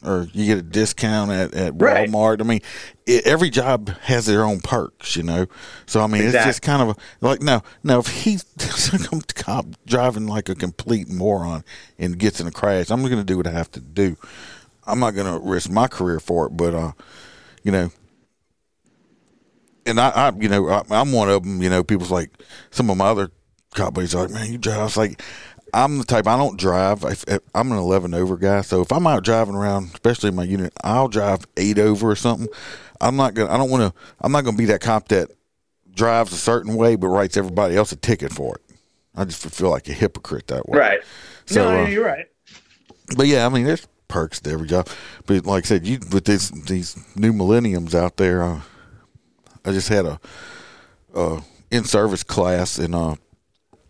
[0.03, 2.09] Or you get a discount at, at Right.
[2.09, 2.39] Walmart.
[2.41, 2.61] I mean,
[3.05, 5.47] it, every job has their own perks, you know.
[5.85, 6.95] So I mean, it's just kind of a,
[7.25, 11.63] like no, now if he's some cop driving like a complete moron
[11.97, 14.17] and gets in a crash, I'm going to do what I have to do.
[14.85, 16.91] I'm not going to risk my career for it, but uh,
[17.63, 17.91] you know,
[19.85, 21.61] and I, I you know, I, I'm one of them.
[21.61, 22.31] You know, people's like
[22.71, 23.31] some of my other
[23.73, 24.79] cop buddies are like, man, you drive.
[24.79, 25.21] I was like,
[25.73, 27.03] I'm the type I don't drive.
[27.03, 30.35] If, if, I'm an 11 over guy, so if I'm out driving around, especially in
[30.35, 32.47] my unit, I'll drive eight over or something.
[32.99, 33.51] I'm not gonna.
[33.51, 33.99] I don't want to.
[34.21, 35.31] I'm not gonna be that cop that
[35.93, 38.75] drives a certain way but writes everybody else a ticket for it.
[39.15, 40.77] I just feel like a hypocrite that way.
[40.77, 40.99] Right.
[41.45, 42.27] So, no, uh, you're right.
[43.15, 44.87] But yeah, I mean, there's perks to every job.
[45.25, 48.61] But like I said, you with this these new millenniums out there, uh,
[49.65, 50.19] I just had a,
[51.13, 51.41] uh
[51.71, 53.15] in service class, and uh,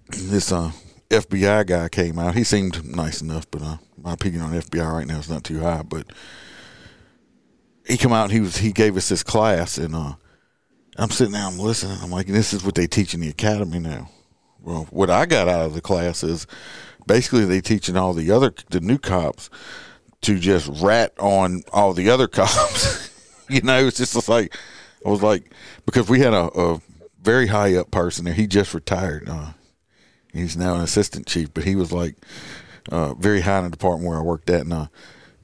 [0.10, 0.72] this uh,
[1.10, 2.36] FBI guy came out.
[2.36, 5.60] He seemed nice enough, but uh, my opinion on FBI right now is not too
[5.60, 5.84] high.
[5.84, 6.08] But
[7.88, 10.14] he come out, and he was he gave us this class, and uh,
[10.98, 11.98] I'm sitting there, I'm listening.
[12.02, 14.10] I'm like, this is what they teach in the academy now.
[14.62, 16.46] Well, what I got out of the class is
[17.06, 19.50] basically they teaching all the other the new cops
[20.22, 23.46] to just rat on all the other cops.
[23.50, 24.56] you know, it's just like
[25.06, 25.54] I was like
[25.86, 26.82] because we had a, a
[27.22, 28.34] very high up person there.
[28.34, 29.30] He just retired.
[29.30, 29.52] Uh,
[30.34, 32.16] he's now an assistant chief, but he was like
[32.92, 34.88] uh, very high in the department where I worked at, and uh,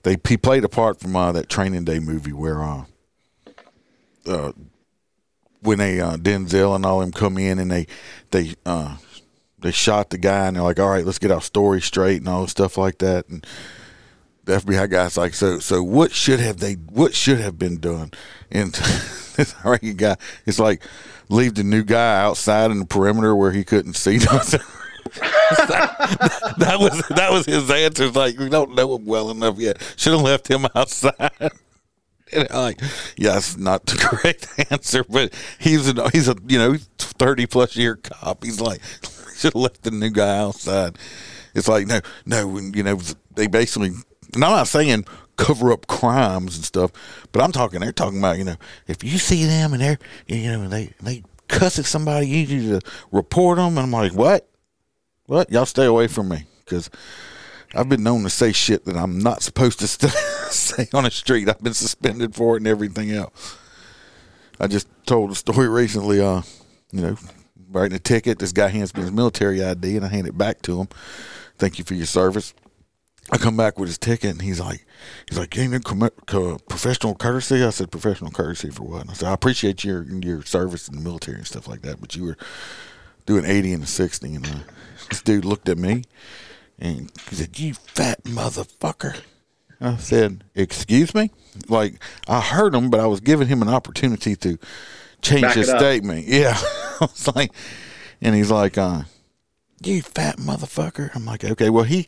[0.03, 2.85] they he played a part from uh, that Training Day movie where uh,
[4.25, 4.51] uh,
[5.61, 7.87] when they uh, Denzel and all them come in and they
[8.31, 8.97] they uh,
[9.59, 12.27] they shot the guy and they're like, all right, let's get our story straight and
[12.27, 13.27] all stuff like that.
[13.29, 13.45] And
[14.43, 18.11] the FBI guy's like, so so what should have they what should have been done?
[18.51, 18.73] And
[19.35, 20.83] this Iraqi guy it's like,
[21.29, 24.61] leave the new guy outside in the perimeter where he couldn't see nothing.
[25.13, 28.05] that, that was that was his answer.
[28.05, 29.81] It's like we don't know him well enough yet.
[29.97, 31.51] Should have left him outside.
[32.35, 32.81] And I'm like,
[33.15, 37.95] yeah, not the correct answer, but he's a he's a you know thirty plus year
[37.95, 38.43] cop.
[38.43, 38.81] He's like,
[39.35, 40.97] should have left the new guy outside.
[41.53, 42.99] It's like no, no, you know
[43.35, 43.89] they basically.
[44.33, 45.05] And I'm not saying
[45.37, 46.91] cover up crimes and stuff,
[47.31, 47.79] but I'm talking.
[47.79, 48.55] They're talking about you know
[48.87, 52.81] if you see them and they're you know they they cuss at somebody, you need
[52.81, 53.77] to report them.
[53.77, 54.47] And I'm like, what?
[55.25, 55.51] What?
[55.51, 56.89] Y'all stay away from me because
[57.73, 60.11] I've been known to say shit that I'm not supposed to st-
[60.51, 61.49] say on the street.
[61.49, 63.57] I've been suspended for it and everything else.
[64.59, 66.21] I just told a story recently.
[66.21, 66.41] Uh,
[66.91, 67.17] you know,
[67.71, 68.39] writing a ticket.
[68.39, 70.87] This guy hands me his military ID, and I hand it back to him.
[71.57, 72.53] Thank you for your service.
[73.31, 74.85] I come back with his ticket, and he's like,
[75.29, 77.63] he's like, you com- co- professional courtesy.
[77.63, 79.01] I said, professional courtesy for what?
[79.01, 82.01] And I said, I appreciate your your service in the military and stuff like that,
[82.01, 82.37] but you were
[83.25, 84.59] doing eighty and a sixty, and uh,
[85.09, 86.03] this dude looked at me
[86.79, 89.21] and he said, "You fat motherfucker."
[89.79, 91.31] I said, "Excuse me."
[91.69, 91.95] Like
[92.27, 94.57] I heard him, but I was giving him an opportunity to
[95.21, 96.27] change Back his statement.
[96.27, 97.51] Yeah, I was like,
[98.21, 99.03] and he's like, uh,
[99.83, 102.05] "You fat motherfucker." I'm like, "Okay, well he."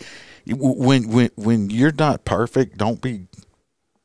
[0.48, 3.28] When when when you're not perfect, don't be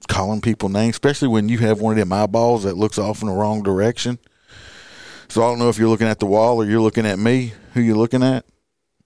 [0.08, 3.28] calling people names, especially when you have one of them eyeballs that looks off in
[3.28, 4.18] the wrong direction.
[5.28, 7.52] So I don't know if you're looking at the wall or you're looking at me.
[7.74, 8.44] Who you looking at?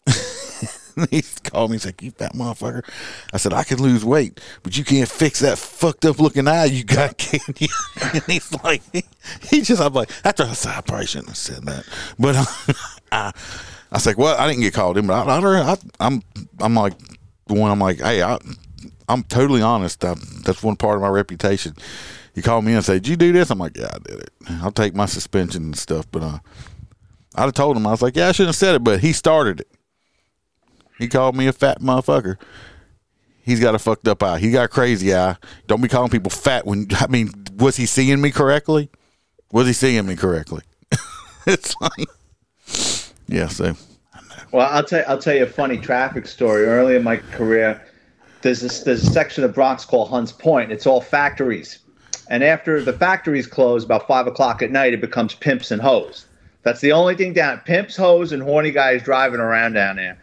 [1.11, 1.77] he called me.
[1.77, 2.83] He's like, "You fat motherfucker."
[3.33, 6.67] I said, "I can lose weight, but you can't fix that fucked up looking eye
[6.67, 7.69] you got, can you?"
[8.01, 8.83] And he's like,
[9.51, 11.85] "He just." I'm like, "After I said, I probably shouldn't have said that,"
[12.19, 12.37] but
[13.13, 13.33] I, I
[13.93, 16.23] was like, "Well, I didn't get called in, but I, I, I, I'm,
[16.61, 16.95] I'm like
[17.47, 17.71] one.
[17.71, 18.39] I'm like, hey, I,
[19.09, 20.05] I'm totally honest.
[20.05, 20.15] I,
[20.45, 21.75] that's one part of my reputation."
[22.35, 23.51] He called me and said, Did you do this?
[23.51, 24.31] I'm like, Yeah, I did it.
[24.61, 26.07] I'll take my suspension and stuff.
[26.11, 26.39] But uh,
[27.35, 29.13] I'd have told him, I was like, Yeah, I shouldn't have said it, but he
[29.13, 29.69] started it.
[30.99, 32.37] He called me a fat motherfucker.
[33.43, 34.39] He's got a fucked up eye.
[34.39, 35.37] He got a crazy eye.
[35.67, 38.91] Don't be calling people fat when, I mean, was he seeing me correctly?
[39.53, 40.63] Was he seeing me correctly?
[41.47, 42.09] it's like,
[43.29, 43.77] yeah, so.
[44.55, 46.65] Well, I'll tell I'll tell you a funny traffic story.
[46.65, 47.83] Early in my career,
[48.43, 50.71] there's this there's a section of Bronx called Hunts Point.
[50.71, 51.81] It's all factories,
[52.31, 56.27] and after the factories close about five o'clock at night, it becomes pimps and hoes.
[56.63, 57.63] That's the only thing down.
[57.65, 60.17] Pimps, hoes, and horny guys driving around down there.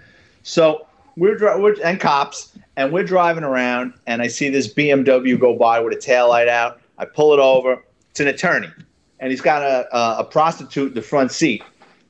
[0.44, 5.58] So we're, we're and cops, and we're driving around, and I see this BMW go
[5.58, 6.80] by with a taillight out.
[6.98, 7.84] I pull it over.
[8.12, 8.72] It's an attorney,
[9.20, 11.64] and he's got a, a, a prostitute in the front seat,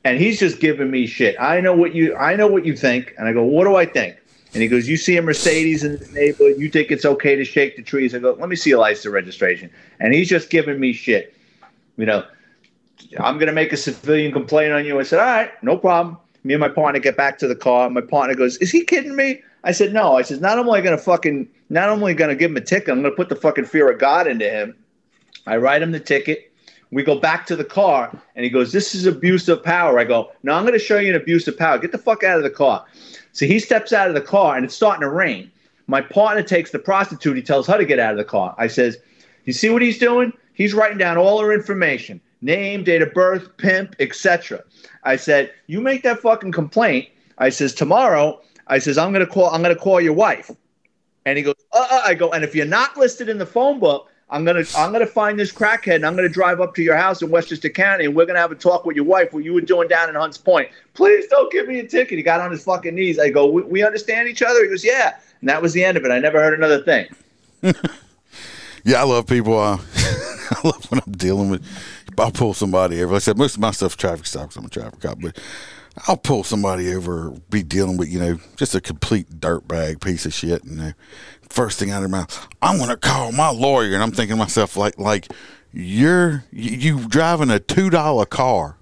[0.04, 1.36] and he's just giving me shit.
[1.40, 3.86] I know what you I know what you think, and I go, what do I
[3.86, 4.18] think?
[4.54, 7.46] And he goes, you see a Mercedes in the neighborhood, you think it's okay to
[7.46, 8.14] shake the trees?
[8.14, 11.36] I go, let me see a license registration, and he's just giving me shit.
[11.98, 12.26] You know,
[13.20, 15.00] I'm gonna make a civilian complaint on you.
[15.00, 16.18] I said, all right, no problem.
[16.44, 17.90] Me and my partner get back to the car.
[17.90, 20.98] My partner goes, "Is he kidding me?" I said, "No." I said, "Not only gonna
[20.98, 24.00] fucking, not only gonna give him a ticket, I'm gonna put the fucking fear of
[24.00, 24.76] God into him."
[25.46, 26.51] I write him the ticket.
[26.92, 30.04] We go back to the car, and he goes, "This is abuse of power." I
[30.04, 31.78] go, "No, I'm going to show you an abuse of power.
[31.78, 32.86] Get the fuck out of the car."
[33.32, 35.50] So he steps out of the car, and it's starting to rain.
[35.88, 37.38] My partner takes the prostitute.
[37.38, 38.56] He tells her to get out of the car.
[38.58, 38.98] I says,
[39.46, 40.34] "You see what he's doing?
[40.54, 44.64] He's writing down all her information: name, date of birth, pimp, etc."
[45.04, 49.32] I said, "You make that fucking complaint." I says, "Tomorrow." I says, "I'm going to
[49.32, 49.50] call.
[49.50, 50.52] I'm going to call your wife."
[51.26, 53.80] And he goes, uh, uh, I go, and if you're not listed in the phone
[53.80, 56.96] book, I'm gonna I'm gonna find this crackhead and I'm gonna drive up to your
[56.96, 59.54] house in Westchester County and we're gonna have a talk with your wife what you
[59.54, 60.70] were doing down in Hunts Point.
[60.94, 62.18] Please don't give me a ticket.
[62.18, 63.20] He got on his fucking knees.
[63.20, 64.64] I go, we, we understand each other.
[64.64, 66.12] He goes, yeah, and that was the end of it.
[66.12, 67.08] I never heard another thing.
[68.84, 69.58] Yeah, I love people.
[69.60, 71.64] Uh, I love when I'm dealing with.
[72.18, 73.14] I'll pull somebody over.
[73.14, 74.56] Like I said, most of my stuff traffic stops.
[74.56, 75.40] I'm a traffic cop, but
[76.08, 77.32] I'll pull somebody over.
[77.50, 80.64] Be dealing with you know just a complete dirtbag piece of shit.
[80.64, 80.94] And
[81.52, 83.94] first thing out of their mouth, I'm gonna call my lawyer.
[83.94, 85.32] And I'm thinking to myself like like
[85.74, 88.78] you're you, driving a two dollar car.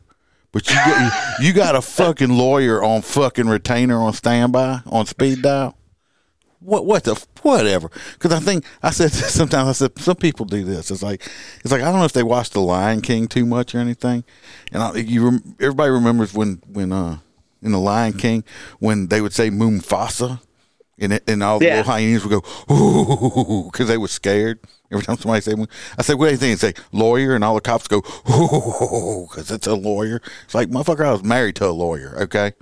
[0.51, 5.41] But you got, you got a fucking lawyer on fucking retainer on standby on speed
[5.41, 5.75] dial
[6.59, 10.63] what what the whatever because i think i said sometimes i said some people do
[10.63, 11.21] this it's like
[11.61, 14.23] it's like i don't know if they watch the lion king too much or anything
[14.71, 17.19] and I, you everybody remembers when when uh
[17.61, 18.43] in the lion king
[18.79, 20.41] when they would say mufasa
[21.01, 21.77] and, and all the Yeah.
[21.77, 24.59] little hyenas would go ooh because they were scared
[24.91, 25.57] every time somebody said
[25.97, 27.97] i said what do you think they say lawyer and all the cops go
[28.29, 32.53] ooh because it's a lawyer it's like motherfucker i was married to a lawyer okay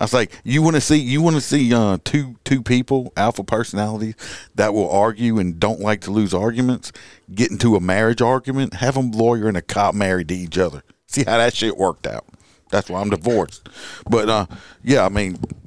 [0.00, 3.12] I was like, you want to see you want to see uh, two two people,
[3.16, 4.14] alpha personalities
[4.54, 6.92] that will argue and don't like to lose arguments,
[7.34, 10.84] get into a marriage argument, have them lawyer and a cop married to each other.
[11.08, 12.24] See how that shit worked out.
[12.70, 13.68] That's why I'm divorced.
[14.08, 14.46] But uh,
[14.84, 15.36] yeah, I mean,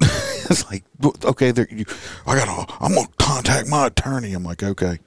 [0.52, 0.84] it's like
[1.24, 1.84] okay, there you,
[2.26, 4.32] I gotta, I'm gonna contact my attorney.
[4.34, 4.98] I'm like, okay.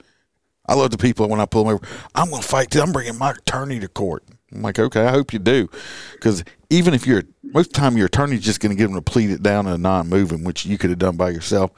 [0.68, 1.88] I love the people when I pull them over.
[2.16, 2.76] I'm gonna fight.
[2.76, 4.24] I'm bringing my attorney to court.
[4.52, 5.70] I'm like, okay, I hope you do,
[6.14, 9.02] because even if you're most of the time your attorney's just gonna get them to
[9.02, 11.72] plead it down and a non-moving, which you could have done by yourself.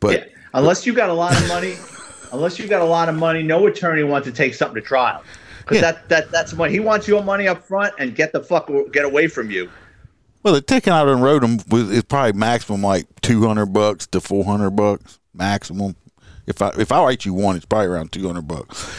[0.00, 0.24] But Yeah.
[0.54, 1.74] Unless you got a lot of money,
[2.32, 5.22] unless you got a lot of money, no attorney wants to take something to trial.
[5.58, 5.92] Because Yeah.
[5.92, 9.04] that, that that's what he wants your money up front and get the fuck get
[9.04, 9.68] away from you.
[10.44, 14.06] Well, the ticket out and rode them was is probably maximum like two hundred bucks
[14.08, 15.96] to four hundred bucks maximum.
[16.46, 18.92] If I if I write you one, it's probably around two hundred bucks.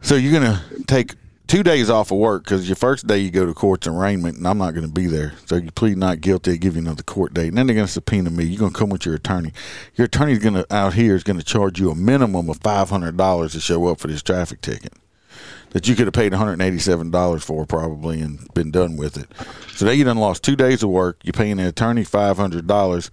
[0.00, 1.14] So you're gonna take
[1.48, 4.46] two days off of work because your first day you go to court's arraignment, and
[4.46, 5.34] I'm not going to be there.
[5.46, 7.86] So you plead not guilty, they give you another court date, and then they're going
[7.86, 8.44] to subpoena me.
[8.44, 9.52] You're going to come with your attorney.
[9.94, 12.90] Your attorney's going to out here is going to charge you a minimum of five
[12.90, 14.92] hundred dollars to show up for this traffic ticket
[15.70, 19.16] that you could have paid one hundred eighty-seven dollars for probably and been done with
[19.16, 19.28] it.
[19.74, 21.18] So now you done lost two days of work.
[21.22, 23.10] You're paying the attorney five hundred dollars.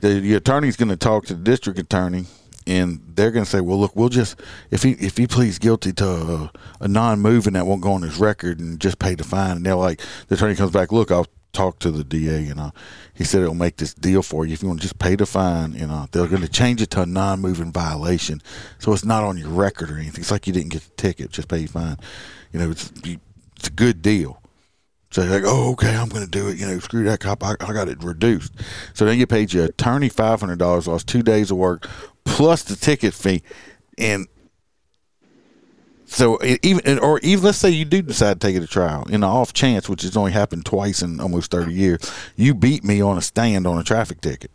[0.00, 2.24] The, the attorney's going to talk to the district attorney,
[2.66, 5.92] and they're going to say, "Well, look, we'll just if he if he pleads guilty
[5.94, 9.58] to a, a non-moving that won't go on his record and just pay the fine."
[9.58, 12.70] And they're like, the attorney comes back, "Look, I'll talk to the DA, and uh,
[13.14, 15.26] he said it'll make this deal for you if you want to just pay the
[15.26, 15.72] fine.
[15.72, 18.42] You know, they're going to change it to a non-moving violation,
[18.78, 20.20] so it's not on your record or anything.
[20.20, 21.96] It's like you didn't get the ticket, just pay your fine.
[22.52, 24.40] You know, it's it's a good deal."
[25.12, 26.56] So you're like, oh, okay, I'm going to do it.
[26.56, 27.42] You know, screw that cop.
[27.42, 28.52] I, I got it reduced.
[28.94, 31.88] So then you paid your attorney five hundred dollars, lost two days of work,
[32.24, 33.42] plus the ticket fee,
[33.98, 34.28] and
[36.10, 39.20] so even or even let's say you do decide to take it to trial in
[39.20, 42.00] the off chance, which has only happened twice in almost thirty years,
[42.34, 44.50] you beat me on a stand on a traffic ticket.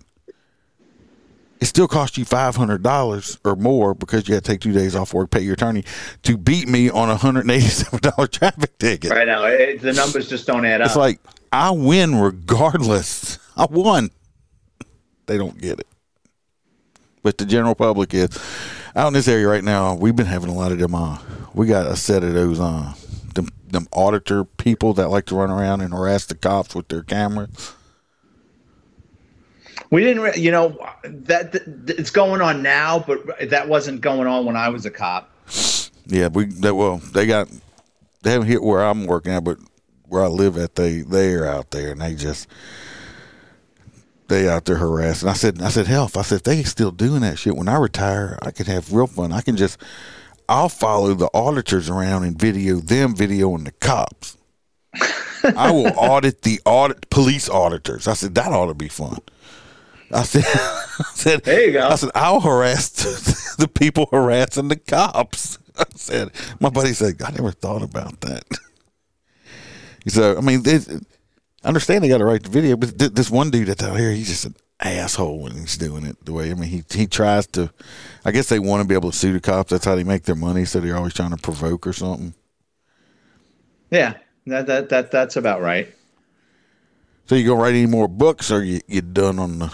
[1.61, 4.73] It still cost you five hundred dollars or more because you had to take two
[4.73, 5.85] days off work, pay your attorney
[6.23, 9.11] to beat me on a hundred and eighty-seven dollar traffic ticket.
[9.11, 10.87] Right now, it, the numbers just don't add up.
[10.87, 11.21] It's like
[11.53, 13.39] I win regardless.
[13.55, 14.09] I won.
[15.25, 15.87] They don't get it.
[17.23, 18.37] But the general public is
[18.93, 19.95] out in this area right now.
[19.95, 20.93] We've been having a lot of them.
[20.93, 21.17] Uh,
[21.55, 22.93] we got a set of those uh,
[23.33, 27.01] them, them auditor people that like to run around and harass the cops with their
[27.01, 27.73] cameras.
[29.89, 31.63] we didn't, re- you know, that, that
[31.97, 35.31] it's going on now, but that wasn't going on when I was a cop.
[36.07, 37.47] Yeah, we they, well they got
[38.21, 39.57] they haven't hit where I'm working at, but
[40.07, 42.47] where I live at they they're out there and they just
[44.27, 45.29] they out there harassing.
[45.29, 47.67] I said I said hell, if I said if they still doing that shit when
[47.67, 49.31] I retire, I can have real fun.
[49.31, 49.79] I can just
[50.47, 54.37] I'll follow the auditors around and video them videoing the cops.
[55.43, 58.07] I will audit the audit police auditors.
[58.07, 59.19] I said that ought to be fun.
[60.11, 61.87] I said, I said, There you go.
[61.87, 62.89] I said, I'll harass
[63.57, 65.57] the people harassing the cops.
[65.77, 66.29] I said,
[66.59, 68.45] my buddy said, I never thought about that.
[70.07, 70.89] So, I mean, there's-
[71.63, 74.11] I understand they got to write the video, but this one dude that's out here,
[74.11, 76.51] he's just an asshole when he's doing it the way.
[76.51, 77.71] I mean, he he tries to.
[78.25, 79.71] I guess they want to be able to sue the cops.
[79.71, 80.65] That's how they make their money.
[80.65, 82.33] So they're always trying to provoke or something.
[83.89, 84.17] Yeah,
[84.47, 85.93] that that, that that's about right.
[87.27, 89.73] So you gonna write any more books, or you you done on the?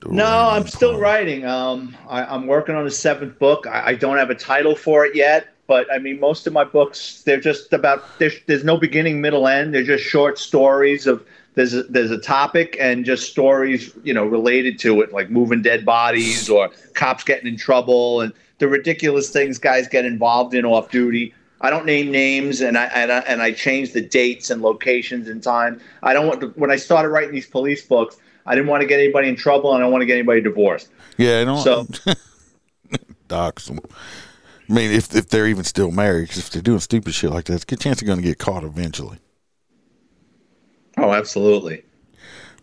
[0.00, 0.98] the No, I'm still part?
[0.98, 1.44] writing.
[1.46, 3.66] Um, I, I'm working on a seventh book.
[3.66, 6.64] I, I don't have a title for it yet, but I mean, most of my
[6.64, 9.72] books they're just about there's there's no beginning, middle, end.
[9.72, 11.24] They're just short stories of
[11.54, 15.62] there's a, there's a topic and just stories you know related to it, like moving
[15.62, 20.64] dead bodies or cops getting in trouble and the ridiculous things guys get involved in
[20.64, 21.34] off duty.
[21.62, 25.28] I don't name names, and I and I, and I change the dates and locations
[25.28, 25.80] and time.
[26.02, 28.16] I don't want to, when I started writing these police books.
[28.46, 30.40] I didn't want to get anybody in trouble, and I don't want to get anybody
[30.40, 30.88] divorced.
[31.18, 31.62] Yeah, I don't.
[31.62, 31.86] So-
[33.28, 33.80] dox them.
[34.68, 37.44] I mean, if if they're even still married, 'cause if they're doing stupid shit like
[37.44, 39.18] that, it's a good chance they're going to get caught eventually.
[41.00, 41.82] Oh, absolutely.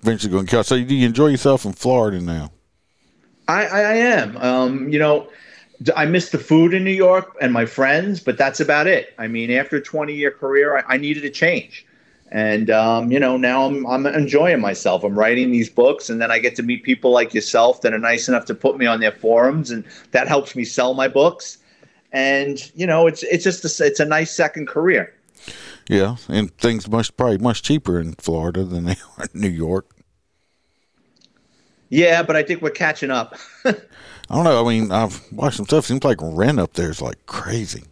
[0.02, 0.66] Eventually going to caught.
[0.68, 2.52] So do you enjoy yourself in Florida now?
[3.48, 4.38] I, I, I am.
[4.38, 5.28] Um, you know,
[5.96, 9.14] I miss the food in New York and my friends, but that's about it.
[9.18, 11.86] I mean, after a 20 year career, I, I needed a change.
[12.30, 15.04] And, um, you know, now I'm, I'm enjoying myself.
[15.04, 18.00] I'm writing these books, and then I get to meet people like yourself that are
[18.00, 21.58] nice enough to put me on their forums, and that helps me sell my books.
[22.12, 25.14] And, you know, it's, it's just a, it's a nice second career.
[25.90, 29.90] Yeah, and things much probably much cheaper in Florida than they are in New York.
[31.90, 33.38] Yeah, but I think we're catching up.
[33.66, 33.74] I
[34.30, 34.66] don't know.
[34.66, 35.86] I mean, I've watched some stuff.
[35.86, 37.84] Seems like rent up there is like crazy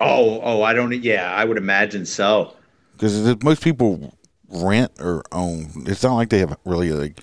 [0.00, 2.54] oh, oh, I don't, yeah, I would imagine so.
[2.92, 4.16] because most people
[4.48, 5.84] rent or own.
[5.86, 7.20] It's not like they have really like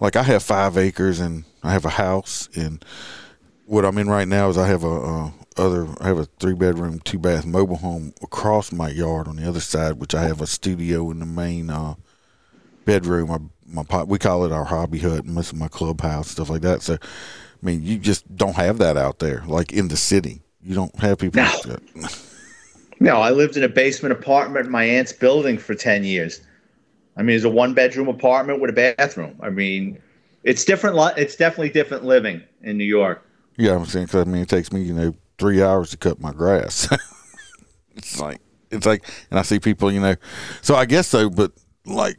[0.00, 2.84] like I have five acres and I have a house and
[3.64, 6.54] what I'm in right now is I have a uh, other I have a three
[6.54, 10.40] bedroom two bath mobile home across my yard on the other side, which I have
[10.40, 11.94] a studio in the main uh,
[12.84, 13.28] bedroom.
[13.28, 16.50] My my pot we call it our hobby hut, and most of my clubhouse stuff
[16.50, 16.82] like that.
[16.82, 20.42] So I mean, you just don't have that out there, like in the city.
[20.62, 21.42] You don't have people.
[21.42, 21.48] No.
[21.48, 22.22] like that.
[22.98, 26.40] No, I lived in a basement apartment in my aunt's building for 10 years.
[27.16, 29.36] I mean, it's a one bedroom apartment with a bathroom.
[29.42, 30.00] I mean,
[30.44, 30.96] it's different.
[31.18, 33.22] It's definitely different living in New York.
[33.56, 36.20] Yeah, I'm saying because I mean it takes me you know three hours to cut
[36.20, 36.88] my grass.
[37.96, 40.16] it's like it's like, and I see people you know,
[40.62, 41.52] so I guess so, but
[41.84, 42.18] like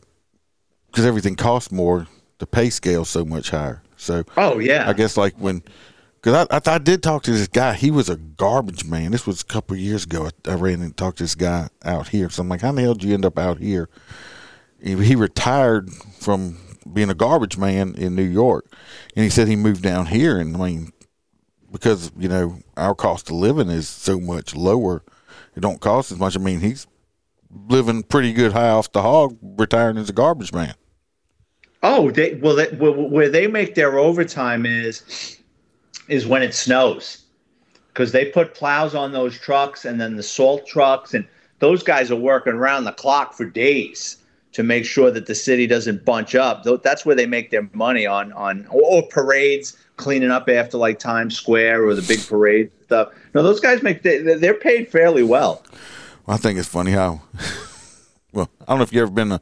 [0.88, 2.07] because everything costs more,
[2.39, 3.84] the pay scale's so much higher.
[3.97, 4.89] So Oh, yeah.
[4.89, 5.63] I guess like when.
[6.15, 7.74] Because I, I, I did talk to this guy.
[7.76, 9.11] He was a garbage man.
[9.11, 10.28] This was a couple of years ago.
[10.28, 12.30] I, I ran and talked to this guy out here.
[12.32, 13.88] So I'm like, how the hell did you end up out here?
[14.82, 16.57] He, he retired from
[16.91, 18.65] being a garbage man in New York.
[19.15, 20.39] And he said he moved down here.
[20.39, 20.91] And I mean,
[21.72, 25.03] because, you know, our cost of living is so much lower,
[25.55, 26.36] it don't cost as much.
[26.36, 26.88] I mean, he's
[27.70, 30.76] living pretty good high off the hog, retiring as a garbage man.
[31.84, 35.38] Oh, they well, they, where, they make their overtime is
[36.07, 37.24] is when it snows,
[37.89, 41.28] because they put plows on those trucks and then the salt trucks, and
[41.59, 44.18] those guys are working around the clock for days
[44.53, 46.63] to make sure that the city doesn't bunch up.
[46.84, 51.35] That's where they make their money on on or parades, cleaning up after like Times
[51.35, 53.09] Square or the big parade stuff.
[53.33, 55.63] No, those guys make they, they're paid fairly well.
[56.27, 57.21] I think it's funny how,
[58.33, 59.41] well, I don't know if you've ever been to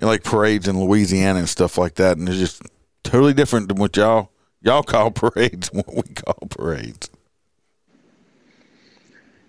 [0.00, 2.62] like parades in Louisiana and stuff like that, and it's just
[3.02, 4.30] totally different than what y'all
[4.62, 7.10] y'all call parades and what we call parades.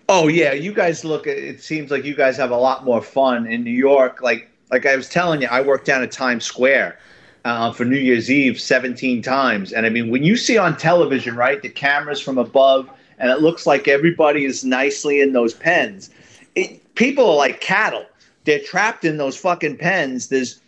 [0.08, 1.26] Oh yeah, you guys look.
[1.26, 4.20] It seems like you guys have a lot more fun in New York.
[4.22, 6.98] Like like I was telling you, I worked down at Times Square
[7.44, 11.36] uh, for New Year's Eve 17 times, and I mean when you see on television,
[11.36, 12.88] right, the cameras from above,
[13.18, 16.10] and it looks like everybody is nicely in those pens.
[16.54, 18.06] It, people are like cattle.
[18.44, 20.28] They're trapped in those fucking pens.
[20.28, 20.60] There's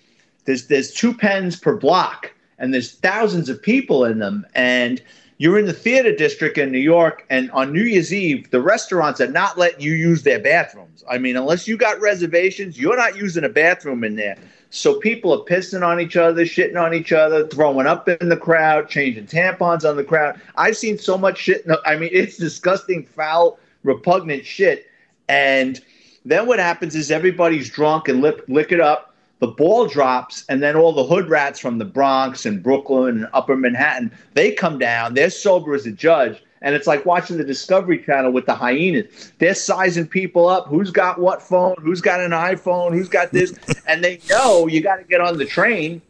[0.45, 5.03] there's there's two pens per block, and there's thousands of people in them, and
[5.39, 9.21] you're in the theater district in New York, and on New Year's Eve, the restaurants
[9.21, 11.03] are not letting you use their bathrooms.
[11.11, 14.37] I mean, unless you got reservations, you're not using a bathroom in there.
[14.75, 18.37] So people are pissing on each other, shitting on each other, throwing up in the
[18.37, 20.41] crowd, changing tampons on the crowd.
[20.57, 21.65] I've seen so much shit.
[21.65, 24.87] the- I mean, it's disgusting, foul, repugnant shit.
[25.29, 25.81] And
[26.25, 29.15] then what happens is everybody's drunk and lick, lick it up.
[29.39, 33.29] The ball drops, and then all the hood rats from the Bronx and Brooklyn and
[33.33, 35.15] Upper Manhattan they come down.
[35.15, 39.33] They're sober as a judge, and it's like watching the Discovery Channel with the hyenas.
[39.39, 40.67] They're sizing people up.
[40.67, 41.77] Who's got what phone?
[41.79, 42.93] Who's got an iPhone?
[42.93, 43.55] Who's got this?
[43.87, 46.01] and they know you got to get on the train.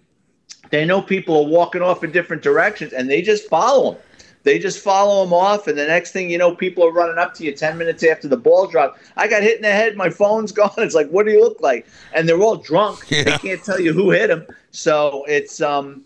[0.70, 4.02] They know people are walking off in different directions, and they just follow them.
[4.44, 7.34] They just follow them off, and the next thing you know, people are running up
[7.34, 8.96] to you ten minutes after the ball drop.
[9.16, 9.96] I got hit in the head.
[9.96, 10.70] My phone's gone.
[10.78, 11.88] It's like, what do you look like?
[12.14, 13.00] And they're all drunk.
[13.11, 13.24] Yeah.
[13.24, 14.46] They can't tell you who hit them.
[14.70, 16.05] So it's um,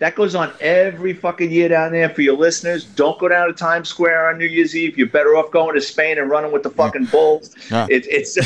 [0.00, 2.08] that goes on every fucking year down there.
[2.08, 4.96] For your listeners, don't go down to Times Square on New Year's Eve.
[4.96, 7.54] You're better off going to Spain and running with the fucking bulls.
[7.70, 7.86] Yeah.
[7.88, 8.36] It, it's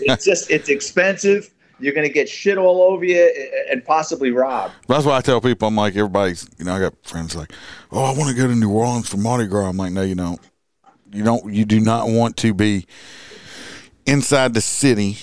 [0.00, 1.50] it's just it's expensive.
[1.80, 3.32] You're gonna get shit all over you
[3.70, 4.74] and possibly robbed.
[4.86, 7.52] That's why I tell people, I'm like, everybody's, you know, I got friends like,
[7.90, 9.68] oh, I want to go to New Orleans for Mardi Gras.
[9.68, 10.40] I'm like, no, you don't.
[11.10, 11.54] You don't.
[11.54, 12.86] You do not want to be
[14.04, 15.16] inside the city,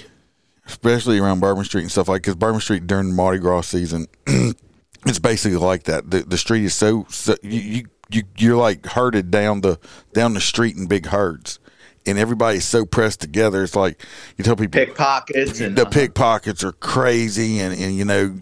[0.65, 2.23] especially around Bourbon Street and stuff like.
[2.23, 4.07] Because Bourbon Street during Mardi Gras season,
[5.05, 6.09] it's basically like that.
[6.09, 9.79] The the street is so, so you, you you you're like herded down the
[10.13, 11.59] down the street in big herds,
[12.05, 13.63] and everybody's so pressed together.
[13.63, 14.03] It's like
[14.37, 18.37] you tell people Pickpockets and the pickpockets are crazy and, and you know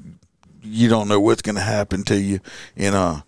[0.62, 2.40] you don't know what's going to happen to you.
[2.78, 3.22] And uh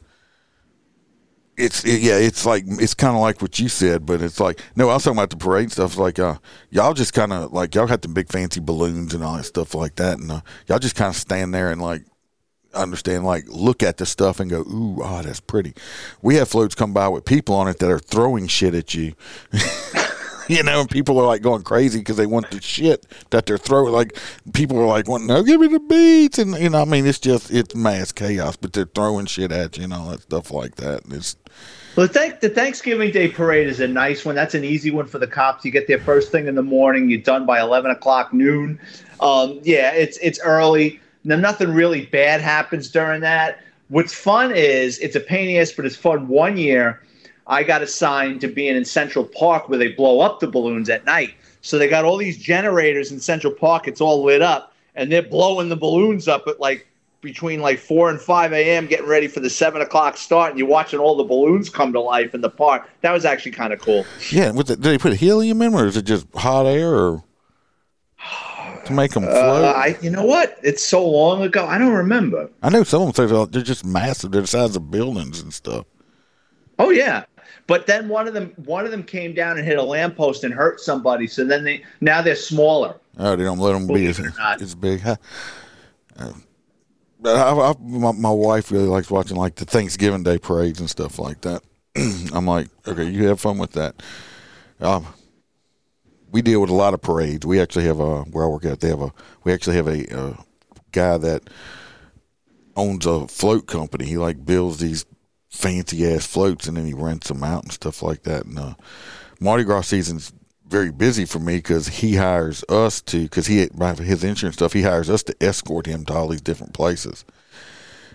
[1.57, 4.59] it's it, yeah it's like it's kind of like what you said but it's like
[4.75, 5.91] no i was talking about the parade stuff.
[5.91, 6.37] It's like uh
[6.69, 9.73] y'all just kind of like y'all got the big fancy balloons and all that stuff
[9.73, 10.17] like that.
[10.19, 12.03] And uh, y'all just kind of stand there and like
[12.75, 15.73] understand like look at the stuff and go ooh oh that's pretty
[16.21, 19.13] we have floats come by with people on it that are throwing shit at you
[20.47, 23.57] you know, and people are like going crazy because they want the shit that they're
[23.57, 23.93] throwing.
[23.93, 24.17] Like
[24.53, 27.19] people are like, "Want no, give me the beats," and you know, I mean, it's
[27.19, 30.75] just it's mass chaos, but they're throwing shit at you and all that stuff like
[30.75, 31.05] that.
[31.05, 31.35] And it's
[31.95, 34.35] Well, thank, the Thanksgiving Day parade is a nice one.
[34.35, 35.65] That's an easy one for the cops.
[35.65, 37.09] You get there first thing in the morning.
[37.09, 38.79] You're done by eleven o'clock noon.
[39.19, 40.99] Um, yeah, it's it's early.
[41.25, 43.59] Now, nothing really bad happens during that.
[43.89, 46.27] What's fun is it's a pain in the ass, but it's fun.
[46.27, 47.01] One year,
[47.47, 51.03] I got assigned to being in Central Park where they blow up the balloons at
[51.05, 51.33] night.
[51.61, 53.87] So they got all these generators in Central Park.
[53.87, 56.87] It's all lit up, and they're blowing the balloons up at like
[57.21, 58.85] between like 4 and 5 a.m.
[58.85, 61.99] getting ready for the 7 o'clock start and you're watching all the balloons come to
[61.99, 64.51] life in the park that was actually kind of cool yeah.
[64.51, 67.23] Did they put helium in, or is it just hot air, or
[68.85, 69.63] to make them float?
[69.63, 73.01] uh, I, you know what it's so long ago i don't remember I know some
[73.03, 74.31] of them say they're- just massive.
[74.31, 75.85] They're the size of buildings and stuff.
[76.79, 77.25] oh yeah
[77.67, 80.53] but then one of them one of them came down and hit a lamppost and
[80.53, 84.17] hurt somebody so then they now they're smaller Oh, they don't let them be as,
[84.17, 84.61] Believe it or not.
[84.61, 85.01] as big.
[85.07, 85.15] Uh,
[87.19, 90.89] but I, I, my, my wife really likes watching like the Thanksgiving Day parades and
[90.89, 91.63] stuff like that.
[92.33, 94.03] I'm like, okay, you have fun with that.
[94.81, 95.07] Um,
[96.35, 97.45] we deal with a lot of parades.
[97.45, 98.81] We actually have a where I work at.
[98.81, 99.13] They have a
[99.45, 100.33] we actually have a, uh
[100.91, 101.49] guy that
[102.75, 104.03] owns a float company.
[104.03, 105.05] He like builds these
[105.49, 108.43] fancy ass floats and then he rents them out and stuff like that.
[108.43, 108.73] And uh,
[109.39, 110.33] Mardi Gras season's
[110.67, 114.73] very busy for me because he hires us to because he by his insurance stuff
[114.73, 117.23] he hires us to escort him to all these different places.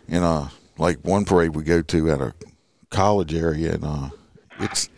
[0.09, 2.35] And uh, like one parade we go to at a
[2.91, 4.11] college area, and uh,
[4.59, 4.91] it's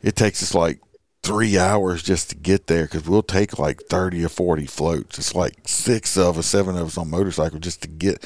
[0.00, 0.78] it takes us like
[1.22, 5.18] three hours just to get there because we'll take like 30 or 40 floats.
[5.18, 8.24] It's like six of us, seven of us on motorcycle just to get.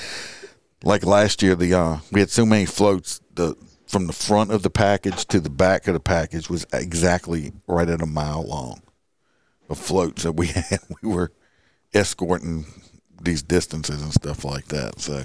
[0.82, 3.20] Like last year, the uh, we had so many floats.
[3.34, 7.52] The from the front of the package to the back of the package was exactly
[7.66, 8.82] right at a mile long
[9.68, 10.80] of floats that we had.
[11.02, 11.32] We were
[11.94, 12.66] escorting
[13.20, 15.00] these distances and stuff like that.
[15.00, 15.24] So,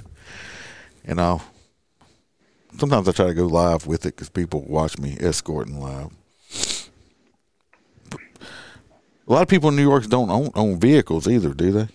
[1.07, 1.41] you know,
[2.78, 6.11] sometimes I try to go live with it because people watch me escorting live.
[9.28, 11.88] A lot of people in New York don't own, own vehicles either, do they?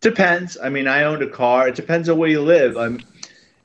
[0.00, 0.58] Depends.
[0.62, 1.68] I mean, I owned a car.
[1.68, 2.76] It depends on where you live.
[2.76, 3.00] I'm,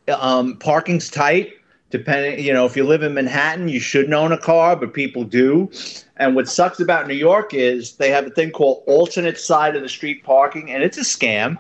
[0.08, 1.54] um, parking's tight.
[1.92, 5.24] Depending, you know, if you live in Manhattan, you shouldn't own a car, but people
[5.24, 5.72] do.
[6.18, 9.82] And what sucks about New York is they have a thing called alternate side of
[9.82, 11.58] the street parking, and it's a scam.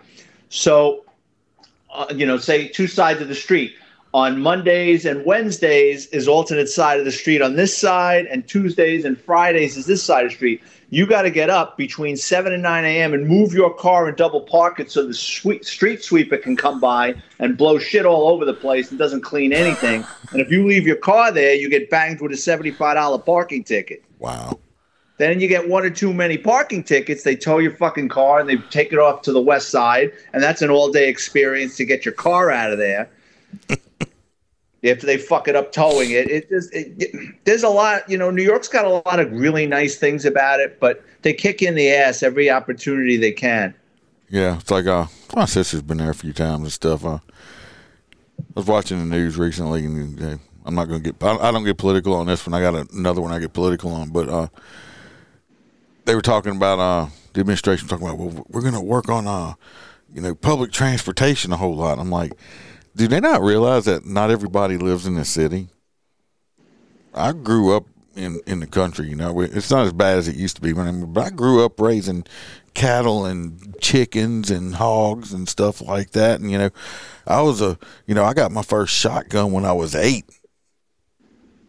[0.49, 1.03] So,
[1.91, 3.73] uh, you know, say two sides of the street.
[4.11, 9.05] On Mondays and Wednesdays is alternate side of the street on this side, and Tuesdays
[9.05, 10.63] and Fridays is this side of the street.
[10.89, 13.13] You got to get up between 7 and 9 a.m.
[13.13, 16.79] and move your car and double park it so the sweet street sweeper can come
[16.79, 20.03] by and blow shit all over the place and doesn't clean anything.
[20.31, 24.03] And if you leave your car there, you get banged with a $75 parking ticket.
[24.17, 24.57] Wow.
[25.19, 27.21] Then you get one or two many parking tickets.
[27.21, 30.41] They tow your fucking car and they take it off to the west side, and
[30.41, 33.11] that's an all day experience to get your car out of there.
[34.81, 38.09] if they fuck it up towing it, it just it, it- there's a lot.
[38.09, 41.33] You know, New York's got a lot of really nice things about it, but they
[41.33, 43.73] kick in the ass every opportunity they can.
[44.29, 47.03] Yeah, it's like uh, my sister's been there a few times and stuff.
[47.03, 47.19] Uh,
[48.39, 51.23] I was watching the news recently, and uh, I'm not going to get.
[51.23, 52.53] I, I don't get political on this one.
[52.53, 54.47] I got another one I get political on, but uh,
[56.05, 59.27] they were talking about uh, the administration talking about well, we're going to work on
[59.27, 59.53] uh,
[60.13, 61.99] you know, public transportation a whole lot.
[61.99, 62.33] I'm like,
[62.95, 65.69] do they not realize that not everybody lives in the city?
[67.13, 67.85] I grew up
[68.15, 69.07] in in the country.
[69.07, 70.73] You know, it's not as bad as it used to be.
[70.73, 72.25] I, but I grew up raising
[72.73, 76.39] cattle and chickens and hogs and stuff like that.
[76.39, 76.69] And you know,
[77.25, 80.25] I was a you know I got my first shotgun when I was eight.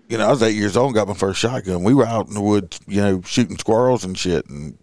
[0.09, 1.85] You know, I was eight years old and got my first shotgun.
[1.85, 4.45] We were out in the woods, you know, shooting squirrels and shit.
[4.49, 4.77] And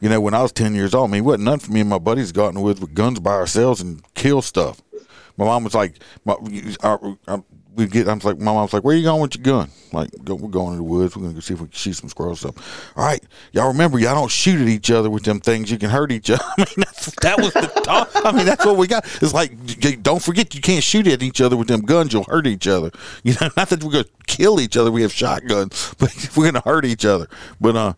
[0.00, 1.80] you know, when I was ten years old, I mean, it wasn't none for me
[1.80, 4.80] and my buddies got in the woods with guns by ourselves and kill stuff.
[5.38, 6.36] My mom was like, my,
[6.82, 7.16] our,
[7.78, 8.08] we get.
[8.08, 9.70] I was like, my mom's like, where you going with your gun?
[9.92, 11.16] Like, go, we're going to the woods.
[11.16, 12.44] We're gonna go see if we can shoot some squirrels.
[12.44, 12.58] Up.
[12.96, 13.22] All right,
[13.52, 15.70] y'all remember, y'all don't shoot at each other with them things.
[15.70, 16.42] You can hurt each other.
[16.58, 16.84] I mean,
[17.22, 18.10] that was the talk.
[18.14, 19.06] I mean, that's what we got.
[19.22, 19.52] It's like,
[20.02, 22.12] don't forget, you can't shoot at each other with them guns.
[22.12, 22.90] You'll hurt each other.
[23.22, 24.90] You know, not that we're gonna kill each other.
[24.90, 27.28] We have shotguns, but we're gonna hurt each other.
[27.60, 27.92] But uh,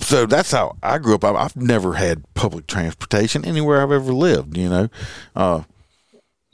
[0.00, 1.24] so that's how I grew up.
[1.24, 4.56] I've never had public transportation anywhere I've ever lived.
[4.56, 4.88] You know,
[5.36, 5.62] uh,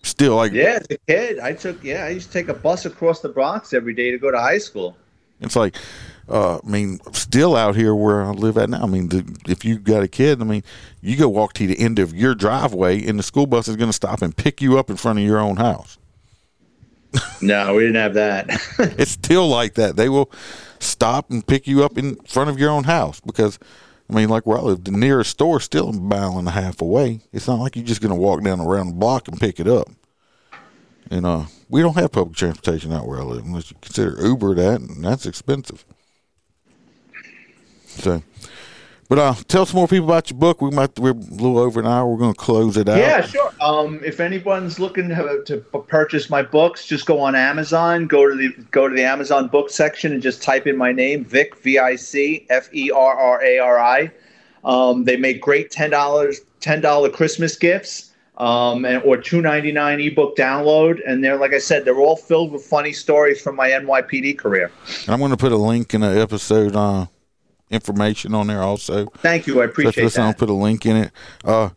[0.04, 2.84] still like yeah, as a kid, I took yeah, I used to take a bus
[2.86, 4.96] across the Bronx every day to go to high school.
[5.40, 5.76] It's like,
[6.28, 8.82] uh, I mean, still out here where I live at now.
[8.82, 10.62] I mean, the, if you got a kid, I mean,
[11.00, 13.88] you go walk to the end of your driveway, and the school bus is going
[13.88, 15.98] to stop and pick you up in front of your own house.
[17.42, 18.46] no, we didn't have that.
[18.98, 19.96] it's still like that.
[19.96, 20.30] They will
[20.78, 23.58] stop and pick you up in front of your own house because
[24.08, 26.80] I mean, like where I live, the nearest store still a mile and a half
[26.80, 27.20] away.
[27.32, 29.66] It's not like you're just going to walk down around the block and pick it
[29.66, 29.88] up.
[31.10, 34.54] And uh, we don't have public transportation out where I live unless you consider Uber
[34.56, 35.84] that, and that's expensive.
[37.86, 38.22] So,
[39.08, 40.62] but uh, tell some more people about your book.
[40.62, 42.06] We might we're a little over an hour.
[42.06, 42.98] We're going to close it out.
[42.98, 43.52] Yeah, sure.
[43.60, 48.06] Um, if anyone's looking to, to purchase my books, just go on Amazon.
[48.06, 51.24] Go to the go to the Amazon book section and just type in my name,
[51.24, 54.10] Vic V I C F E R R A R I.
[54.64, 58.10] Um, they make great ten dollars ten dollar Christmas gifts.
[58.36, 62.16] Um, and or two ninety nine ebook download, and they're like I said, they're all
[62.16, 64.72] filled with funny stories from my NYPD career.
[65.06, 67.06] I'm going to put a link in the episode uh,
[67.70, 69.06] information on there also.
[69.18, 70.26] Thank you, I appreciate so that.
[70.26, 71.12] I'll put a link in it.
[71.44, 71.70] Uh,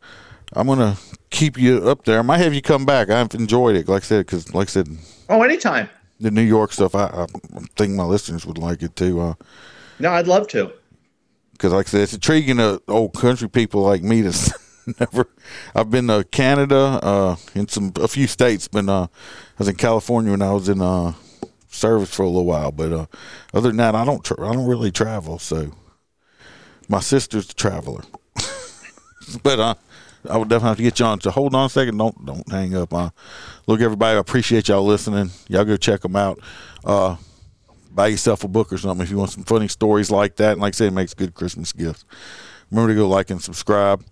[0.54, 0.98] I'm gonna
[1.30, 2.20] keep you up there.
[2.20, 3.10] I might have you come back.
[3.10, 4.90] I've enjoyed it, like I said, because like I said,
[5.30, 5.90] oh, anytime.
[6.20, 7.28] The New York stuff, I, I
[7.76, 9.20] think my listeners would like it too.
[9.20, 9.34] Uh,
[10.00, 10.72] no, I'd love to.
[11.52, 14.34] Because like I said, it's intriguing to old country people like me to
[15.00, 15.28] never.
[15.76, 18.68] I've been to Canada, uh, in some a few states.
[18.68, 19.10] Been uh, I
[19.60, 21.14] was in California when I was in uh
[21.70, 23.06] service for a little while, but uh,
[23.54, 25.40] other than that, I don't tra- I don't really travel.
[25.40, 25.72] So
[26.88, 28.04] my sister's the traveler,
[29.44, 29.76] but uh,
[30.30, 31.22] I would definitely have to get you on.
[31.22, 31.98] So hold on a second.
[31.98, 32.94] Don't don't hang up.
[32.94, 33.10] Uh,
[33.66, 35.32] look, everybody, I appreciate y'all listening.
[35.48, 36.40] Y'all go check them out.
[36.84, 37.18] Uh,
[37.92, 40.54] buy yourself a book or something if you want some funny stories like that.
[40.54, 42.06] And like I said, it makes good Christmas gifts.
[42.70, 44.04] Remember to go like and subscribe.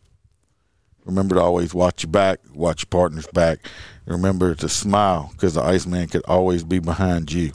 [1.05, 3.59] Remember to always watch your back, watch your partner's back.
[4.05, 7.51] And remember to smile because the Iceman could always be behind you.